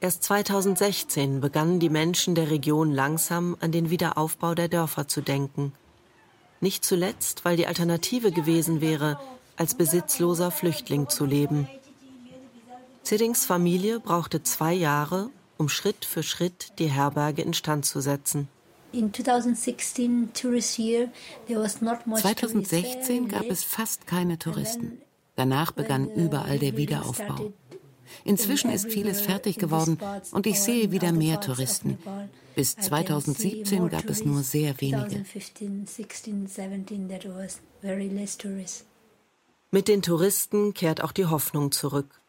Erst 0.00 0.22
2016 0.22 1.40
begannen 1.40 1.80
die 1.80 1.90
Menschen 1.90 2.34
der 2.34 2.50
Region 2.50 2.90
langsam 2.90 3.56
an 3.60 3.72
den 3.72 3.90
Wiederaufbau 3.90 4.54
der 4.54 4.68
Dörfer 4.68 5.08
zu 5.08 5.20
denken. 5.20 5.72
Nicht 6.60 6.84
zuletzt, 6.84 7.44
weil 7.44 7.56
die 7.56 7.66
Alternative 7.66 8.32
gewesen 8.32 8.80
wäre, 8.80 9.18
als 9.56 9.74
besitzloser 9.74 10.50
Flüchtling 10.50 11.08
zu 11.08 11.24
leben. 11.24 11.68
Ziddings 13.02 13.44
Familie 13.44 14.00
brauchte 14.00 14.42
zwei 14.42 14.74
Jahre, 14.74 15.30
um 15.58 15.68
Schritt 15.68 16.04
für 16.04 16.22
Schritt 16.22 16.72
die 16.78 16.90
Herberge 16.90 17.42
instand 17.42 17.86
zu 17.86 18.00
setzen. 18.00 18.48
2016 22.14 23.28
gab 23.28 23.44
es 23.44 23.62
fast 23.64 24.06
keine 24.06 24.38
Touristen. 24.38 24.98
Danach 25.34 25.72
begann 25.72 26.10
überall 26.10 26.58
der 26.58 26.76
Wiederaufbau. 26.76 27.52
Inzwischen 28.24 28.70
ist 28.70 28.90
vieles 28.90 29.20
fertig 29.20 29.58
geworden 29.58 29.98
und 30.32 30.46
ich 30.46 30.60
sehe 30.60 30.90
wieder 30.90 31.12
mehr 31.12 31.40
Touristen. 31.40 31.98
Bis 32.54 32.74
2017 32.76 33.88
gab 33.88 34.08
es 34.08 34.24
nur 34.24 34.42
sehr 34.42 34.80
wenige. 34.80 35.24
Mit 39.70 39.88
den 39.88 40.02
Touristen 40.02 40.74
kehrt 40.74 41.02
auch 41.02 41.12
die 41.12 41.26
Hoffnung 41.26 41.72
zurück. 41.72 42.20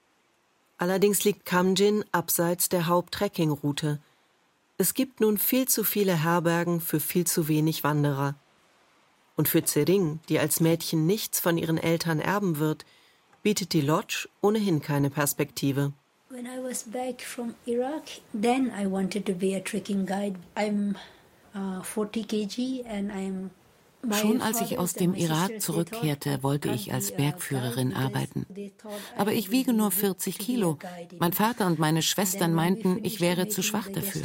Allerdings 0.77 1.23
liegt 1.23 1.45
Kamjin 1.45 2.03
abseits 2.11 2.69
der 2.69 2.87
Haupttrekkingroute. 2.87 3.99
Es 4.77 4.93
gibt 4.93 5.21
nun 5.21 5.37
viel 5.37 5.67
zu 5.67 5.83
viele 5.83 6.23
Herbergen 6.23 6.81
für 6.81 6.99
viel 6.99 7.25
zu 7.25 7.47
wenig 7.47 7.83
Wanderer. 7.83 8.35
Und 9.35 9.47
für 9.47 9.63
Zering, 9.63 10.19
die 10.29 10.39
als 10.39 10.59
Mädchen 10.59 11.05
nichts 11.05 11.39
von 11.39 11.57
ihren 11.57 11.77
Eltern 11.77 12.19
erben 12.19 12.57
wird, 12.57 12.85
bietet 13.43 13.73
die 13.73 13.81
Lodge 13.81 14.27
ohnehin 14.41 14.81
keine 14.81 15.09
Perspektive. 15.09 15.93
When 16.29 16.45
I 16.45 16.61
was 16.61 16.83
back 16.83 17.21
from 17.21 17.55
Iraq, 17.65 18.21
then 18.33 18.71
I 18.77 18.85
wanted 18.85 19.25
to 19.27 19.33
be 19.33 19.55
a 19.55 19.59
trekking 19.61 20.05
guide. 20.05 20.35
I'm 20.55 20.95
uh, 21.55 21.81
40 21.81 22.25
kg 22.25 22.85
and 22.85 23.11
I'm 23.11 23.51
Schon 24.11 24.41
als 24.41 24.61
ich 24.61 24.77
aus 24.77 24.93
dem 24.93 25.13
Irak 25.13 25.59
zurückkehrte, 25.59 26.43
wollte 26.43 26.69
ich 26.69 26.93
als 26.93 27.11
Bergführerin 27.11 27.93
arbeiten. 27.93 28.45
Aber 29.17 29.33
ich 29.33 29.51
wiege 29.51 29.73
nur 29.73 29.91
40 29.91 30.37
Kilo. 30.37 30.77
Mein 31.19 31.33
Vater 31.33 31.65
und 31.67 31.79
meine 31.79 32.01
Schwestern 32.01 32.53
meinten, 32.53 32.99
ich 33.03 33.21
wäre 33.21 33.47
zu 33.47 33.63
schwach 33.63 33.89
dafür. 33.89 34.23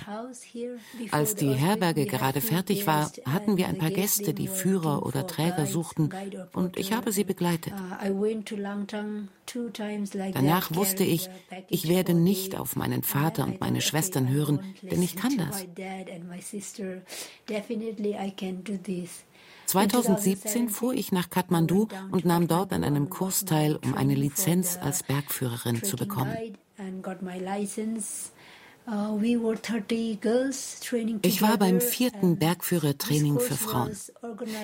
Als 1.11 1.35
die 1.35 1.53
Herberge 1.53 2.07
gerade 2.07 2.41
fertig 2.41 2.87
war, 2.87 3.11
hatten 3.25 3.57
wir 3.57 3.67
ein 3.67 3.79
paar 3.79 3.91
Gäste, 3.91 4.35
die 4.35 4.49
Führer 4.49 5.05
oder 5.05 5.27
Träger 5.27 5.67
suchten, 5.67 6.11
und 6.53 6.79
ich 6.79 6.93
habe 6.93 7.13
sie 7.13 7.25
begleitet. 7.25 7.75
Danach 10.35 10.75
wusste 10.75 11.05
ich, 11.05 11.29
ich 11.69 11.89
werde 11.89 12.15
nicht 12.15 12.57
auf 12.59 12.77
meinen 12.77 13.03
Vater 13.03 13.45
und 13.45 13.61
meine 13.61 13.81
Schwestern 13.81 14.29
hören, 14.29 14.61
denn 14.83 15.03
ich 15.03 15.17
kann 15.17 15.37
das. 15.37 15.67
2017 19.73 20.69
fuhr 20.69 20.93
ich 20.93 21.13
nach 21.13 21.31
Kathmandu 21.31 21.89
und 22.11 22.27
nahm 22.27 22.47
dort 22.47 22.75
an 22.75 22.85
einem 22.85 23.09
Kurs 23.09 23.47
teil, 23.47 23.79
um 23.83 23.95
eine 23.95 24.15
Lizenz 24.15 24.79
als 24.79 25.03
Bergführerin 25.03 25.83
zu 25.83 25.97
bekommen. 25.97 26.37
Ich 31.23 31.41
war 31.41 31.57
beim 31.57 31.81
vierten 31.81 32.37
Bergführertraining 32.37 33.41
für 33.41 33.55
Frauen. 33.55 33.97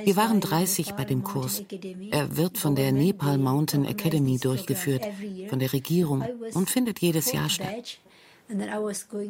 Wir 0.05 0.17
waren 0.17 0.41
30 0.41 0.93
bei 0.93 1.07
dem 1.07 1.23
Kurs. 1.23 1.63
Er 2.11 2.37
wird 2.37 2.59
von 2.59 2.75
der 2.75 2.93
Nepal 2.93 3.39
Mountain 3.39 3.87
Academy 3.87 4.39
durchgeführt, 4.39 5.07
von 5.49 5.59
der 5.59 5.73
Regierung 5.73 6.23
und 6.53 6.69
findet 6.69 6.99
jedes 6.99 7.33
Jahr 7.33 7.49
statt. 7.49 7.99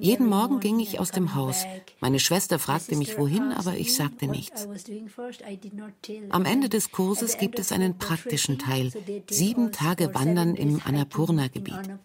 Jeden 0.00 0.28
Morgen 0.28 0.60
ging 0.60 0.78
ich 0.78 1.00
aus 1.00 1.10
dem 1.10 1.34
Haus. 1.34 1.64
Meine 2.00 2.20
Schwester 2.20 2.58
fragte 2.58 2.96
mich, 2.96 3.18
wohin, 3.18 3.52
aber 3.52 3.74
ich 3.74 3.94
sagte 3.94 4.26
nichts. 4.26 4.68
Am 6.30 6.44
Ende 6.44 6.68
des 6.68 6.92
Kurses 6.92 7.36
gibt 7.38 7.58
es 7.58 7.72
einen 7.72 7.98
praktischen 7.98 8.58
Teil. 8.58 8.92
Sieben 9.28 9.72
Tage 9.72 10.14
Wandern 10.14 10.54
im 10.54 10.80
Annapurna-Gebiet. 10.84 11.98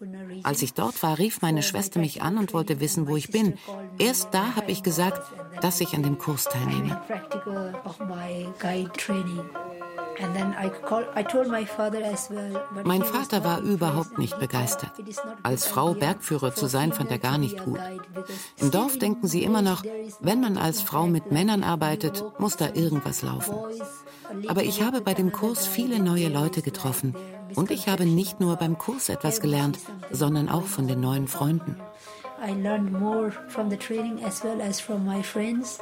Als 0.43 0.61
ich 0.61 0.73
dort 0.73 1.01
war, 1.03 1.19
rief 1.19 1.41
meine 1.41 1.63
Schwester 1.63 1.99
mich 1.99 2.21
an 2.21 2.37
und 2.37 2.53
wollte 2.53 2.79
wissen, 2.79 3.07
wo 3.07 3.15
ich 3.15 3.29
bin. 3.29 3.55
Erst 3.99 4.29
da 4.33 4.55
habe 4.55 4.71
ich 4.71 4.81
gesagt, 4.83 5.21
dass 5.61 5.81
ich 5.81 5.93
an 5.93 6.03
dem 6.03 6.17
Kurs 6.17 6.45
teilnehme. 6.45 7.01
Mein 12.83 13.03
Vater 13.03 13.43
war 13.43 13.59
überhaupt 13.61 14.17
nicht 14.17 14.39
begeistert. 14.39 14.91
Als 15.43 15.65
Frau 15.65 15.93
Bergführer 15.93 16.53
zu 16.53 16.67
sein, 16.67 16.93
fand 16.93 17.11
er 17.11 17.19
gar 17.19 17.37
nicht 17.37 17.63
gut. 17.63 17.79
Im 18.57 18.71
Dorf 18.71 18.97
denken 18.97 19.27
sie 19.27 19.43
immer 19.43 19.61
noch, 19.61 19.83
wenn 20.19 20.41
man 20.41 20.57
als 20.57 20.81
Frau 20.81 21.07
mit 21.07 21.31
Männern 21.31 21.63
arbeitet, 21.63 22.23
muss 22.39 22.57
da 22.57 22.69
irgendwas 22.73 23.21
laufen. 23.21 23.55
Aber 24.47 24.63
ich 24.63 24.81
habe 24.81 25.01
bei 25.01 25.13
dem 25.13 25.31
Kurs 25.31 25.67
viele 25.67 25.99
neue 25.99 26.29
Leute 26.29 26.61
getroffen. 26.61 27.15
Und 27.55 27.71
ich 27.71 27.87
habe 27.87 28.05
nicht 28.05 28.39
nur 28.39 28.55
beim 28.55 28.77
Kurs 28.77 29.09
etwas 29.09 29.41
gelernt, 29.41 29.77
sondern 30.11 30.49
auch 30.49 30.65
von 30.65 30.87
den 30.87 31.01
neuen 31.01 31.27
Freunden. 31.27 31.79
I 32.45 32.51
learned 32.51 32.91
more 32.91 33.31
from 33.47 33.69
the 33.69 33.77
training 33.77 34.23
as 34.25 34.43
well 34.43 34.59
as 34.61 34.79
from 34.79 35.05
my 35.05 35.23
friends. 35.23 35.79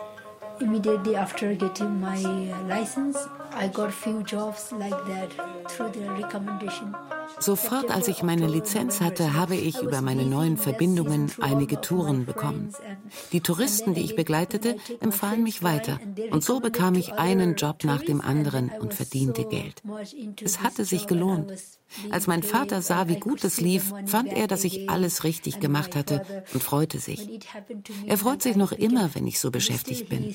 Immediately 0.62 1.15
after 1.15 1.56
getting 1.56 2.00
my 2.00 2.19
license, 2.67 3.17
I 3.52 3.67
got 3.67 3.91
few 3.91 4.21
jobs 4.21 4.71
like 4.71 4.91
that 5.08 5.32
through 5.71 5.89
the 5.89 6.08
recommendation. 6.12 6.95
Sofort 7.39 7.89
als 7.89 8.07
ich 8.07 8.23
meine 8.23 8.47
Lizenz 8.47 9.01
hatte, 9.01 9.33
habe 9.33 9.55
ich 9.55 9.81
über 9.81 10.01
meine 10.01 10.25
neuen 10.25 10.57
Verbindungen 10.57 11.31
einige 11.39 11.81
Touren 11.81 12.25
bekommen. 12.25 12.73
Die 13.31 13.41
Touristen, 13.41 13.93
die 13.93 14.01
ich 14.01 14.15
begleitete, 14.15 14.77
empfahlen 14.99 15.43
mich 15.43 15.63
weiter. 15.63 15.99
Und 16.31 16.43
so 16.43 16.59
bekam 16.59 16.95
ich 16.95 17.13
einen 17.13 17.55
Job 17.55 17.83
nach 17.83 18.01
dem 18.03 18.21
anderen 18.21 18.69
und 18.79 18.93
verdiente 18.93 19.45
Geld. 19.45 19.81
Es 20.41 20.61
hatte 20.61 20.85
sich 20.85 21.07
gelohnt. 21.07 21.53
Als 22.09 22.27
mein 22.27 22.43
Vater 22.43 22.81
sah, 22.81 23.07
wie 23.07 23.19
gut 23.19 23.43
es 23.43 23.59
lief, 23.59 23.93
fand 24.05 24.31
er, 24.31 24.47
dass 24.47 24.63
ich 24.63 24.89
alles 24.89 25.23
richtig 25.23 25.59
gemacht 25.59 25.95
hatte 25.95 26.23
und 26.53 26.63
freute 26.63 26.99
sich. 26.99 27.39
Er 28.05 28.17
freut 28.17 28.41
sich 28.41 28.55
noch 28.55 28.71
immer, 28.71 29.13
wenn 29.13 29.27
ich 29.27 29.39
so 29.39 29.51
beschäftigt 29.51 30.09
bin. 30.09 30.33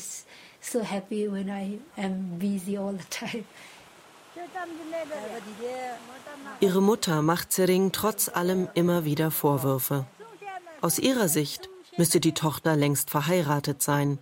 Ihre 6.60 6.82
Mutter 6.82 7.22
macht 7.22 7.52
Zering 7.52 7.92
trotz 7.92 8.28
allem 8.28 8.68
immer 8.74 9.04
wieder 9.04 9.30
Vorwürfe. 9.30 10.06
Aus 10.80 10.98
ihrer 10.98 11.28
Sicht 11.28 11.68
müsste 11.96 12.20
die 12.20 12.34
Tochter 12.34 12.76
längst 12.76 13.10
verheiratet 13.10 13.82
sein. 13.82 14.18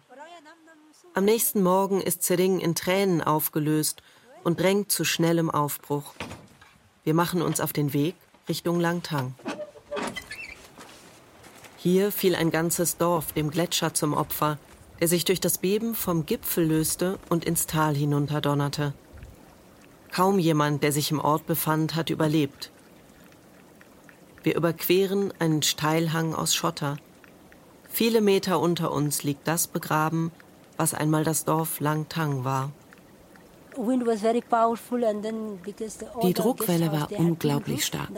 Am 1.15 1.25
nächsten 1.25 1.63
Morgen 1.63 2.01
ist 2.01 2.23
Zering 2.23 2.61
in 2.61 2.75
Tränen 2.75 3.23
aufgelöst 3.23 4.03
und 4.43 4.61
drängt 4.61 4.91
zu 4.91 5.05
schnellem 5.05 5.51
Aufbruch. 5.51 6.15
Wir 7.05 7.15
machen 7.15 7.43
uns 7.43 7.61
auf 7.61 7.73
den 7.73 7.93
Weg 7.93 8.15
Richtung 8.49 8.81
Langtang. 8.81 9.35
Hier 11.77 12.11
fiel 12.11 12.35
ein 12.35 12.51
ganzes 12.51 12.97
Dorf 12.97 13.33
dem 13.33 13.51
Gletscher 13.51 13.95
zum 13.95 14.15
Opfer, 14.15 14.59
der 15.01 15.09
sich 15.09 15.25
durch 15.25 15.41
das 15.41 15.59
Beben 15.59 15.95
vom 15.95 16.25
Gipfel 16.27 16.67
löste 16.67 17.19
und 17.29 17.45
ins 17.45 17.67
Tal 17.67 17.95
hinunterdonnerte. 17.95 18.95
Kaum 20.15 20.39
jemand, 20.39 20.85
der 20.85 20.93
sich 20.93 21.11
im 21.11 21.19
Ort 21.19 21.45
befand, 21.45 21.97
hat 21.97 22.09
überlebt. 22.09 22.71
Wir 24.45 24.55
überqueren 24.55 25.33
einen 25.41 25.63
Steilhang 25.63 26.37
aus 26.37 26.55
Schotter. 26.55 26.99
Viele 27.89 28.21
Meter 28.21 28.61
unter 28.61 28.93
uns 28.93 29.25
liegt 29.25 29.49
das 29.49 29.67
begraben, 29.67 30.31
was 30.77 30.95
einmal 30.95 31.25
das 31.25 31.45
Dorf 31.45 31.81
Langtang 31.81 32.45
war. 32.45 32.71
Die 36.23 36.33
Druckwelle 36.33 36.93
war 36.93 37.09
unglaublich 37.19 37.85
stark. 37.85 38.11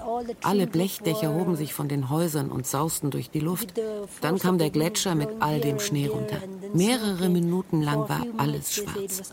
Alle 0.42 0.66
Blechdächer 0.66 1.32
hoben 1.32 1.56
sich 1.56 1.72
von 1.72 1.88
den 1.88 2.10
Häusern 2.10 2.50
und 2.50 2.66
sausten 2.66 3.10
durch 3.10 3.30
die 3.30 3.40
Luft. 3.40 3.72
Dann 4.20 4.38
kam 4.38 4.58
der 4.58 4.68
Gletscher 4.68 5.14
mit 5.14 5.30
all 5.40 5.62
dem 5.62 5.78
Schnee 5.78 6.08
runter. 6.08 6.42
Mehrere 6.74 7.30
Minuten 7.30 7.80
lang 7.80 8.06
war 8.06 8.26
alles 8.36 8.74
schwarz. 8.74 9.32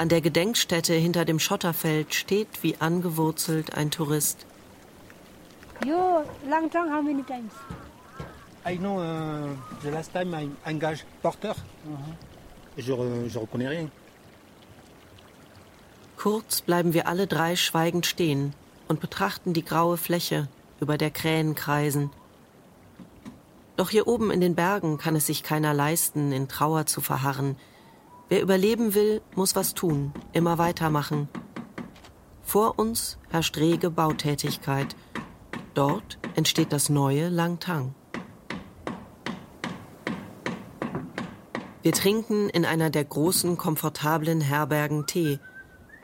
An 0.00 0.08
der 0.08 0.22
Gedenkstätte 0.22 0.94
hinter 0.94 1.26
dem 1.26 1.38
Schotterfeld 1.38 2.14
steht 2.14 2.62
wie 2.62 2.74
angewurzelt 2.78 3.74
ein 3.74 3.90
Tourist. 3.90 4.46
Yo, 5.84 6.24
Langtang, 6.48 6.90
how 6.90 7.02
many 7.02 7.22
times? 7.22 7.52
I 8.66 8.78
know 8.78 8.98
uh, 8.98 9.54
the 9.82 9.90
last 9.90 10.10
time 10.14 10.34
I 10.34 10.48
engaged 10.64 11.04
porter. 11.20 11.50
Uh 11.50 11.92
-huh. 11.92 12.14
Je, 12.76 13.28
je 13.28 13.38
reconnais 13.38 13.68
rien. 13.68 13.90
Kurz 16.16 16.62
bleiben 16.62 16.94
wir 16.94 17.06
alle 17.06 17.26
drei 17.26 17.54
schweigend 17.56 18.06
stehen 18.06 18.54
und 18.88 19.00
betrachten 19.00 19.52
die 19.52 19.64
graue 19.64 19.98
Fläche, 19.98 20.48
über 20.80 20.96
der 20.96 21.10
Krähen 21.10 21.54
kreisen. 21.54 22.10
Doch 23.76 23.90
hier 23.90 24.06
oben 24.06 24.30
in 24.30 24.40
den 24.40 24.54
Bergen 24.54 24.96
kann 24.96 25.16
es 25.16 25.26
sich 25.26 25.42
keiner 25.42 25.74
leisten, 25.74 26.32
in 26.32 26.48
Trauer 26.48 26.86
zu 26.86 27.02
verharren. 27.02 27.56
Wer 28.30 28.40
überleben 28.40 28.94
will, 28.94 29.20
muss 29.34 29.54
was 29.54 29.74
tun, 29.74 30.14
immer 30.32 30.56
weitermachen. 30.56 31.28
Vor 32.42 32.78
uns 32.78 33.18
herrscht 33.28 33.58
rege 33.58 33.90
Bautätigkeit. 33.90 34.96
Dort 35.74 36.18
entsteht 36.34 36.72
das 36.72 36.88
neue 36.88 37.28
Langtang. 37.28 37.94
Wir 41.82 41.92
trinken 41.92 42.48
in 42.48 42.64
einer 42.64 42.88
der 42.88 43.04
großen, 43.04 43.58
komfortablen 43.58 44.40
Herbergen 44.40 45.06
Tee 45.06 45.38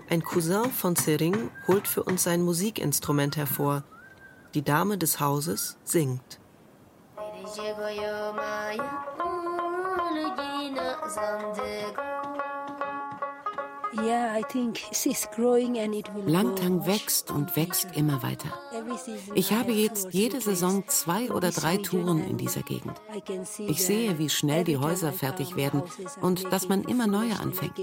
ein 0.09 0.23
Cousin 0.23 0.71
von 0.71 0.95
Tsering 0.95 1.51
holt 1.67 1.89
für 1.89 2.05
uns 2.05 2.23
sein 2.23 2.43
Musikinstrument 2.43 3.37
hervor. 3.37 3.83
Die 4.55 4.63
Dame 4.63 4.99
des 4.99 5.19
Hauses 5.19 5.79
singt. 5.83 6.39
Langtang 16.27 16.87
wächst 16.87 17.31
und 17.31 17.57
wächst 17.57 17.89
immer 17.95 18.23
weiter. 18.23 18.49
Ich 19.35 19.53
habe 19.53 19.73
jetzt 19.73 20.13
jede 20.13 20.41
Saison 20.41 20.85
zwei 20.87 21.31
oder 21.31 21.51
drei 21.51 21.77
Touren 21.79 22.25
in 22.25 22.37
dieser 22.37 22.63
Gegend. 22.63 23.01
Ich 23.59 23.85
sehe, 23.85 24.19
wie 24.19 24.31
schnell 24.31 24.65
die 24.65 24.77
Häuser 24.77 25.13
fertig 25.13 25.57
werden 25.57 25.83
und 26.21 26.53
dass 26.53 26.69
man 26.69 26.85
immer 26.85 27.07
neue 27.07 27.39
anfängt. 27.39 27.79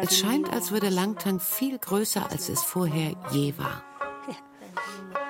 Es 0.00 0.18
scheint, 0.18 0.52
als 0.52 0.72
würde 0.72 0.88
Langtang 0.88 1.40
viel 1.40 1.78
größer, 1.78 2.30
als 2.30 2.48
es 2.48 2.62
vorher 2.62 3.12
je 3.30 3.54
war. 3.58 3.84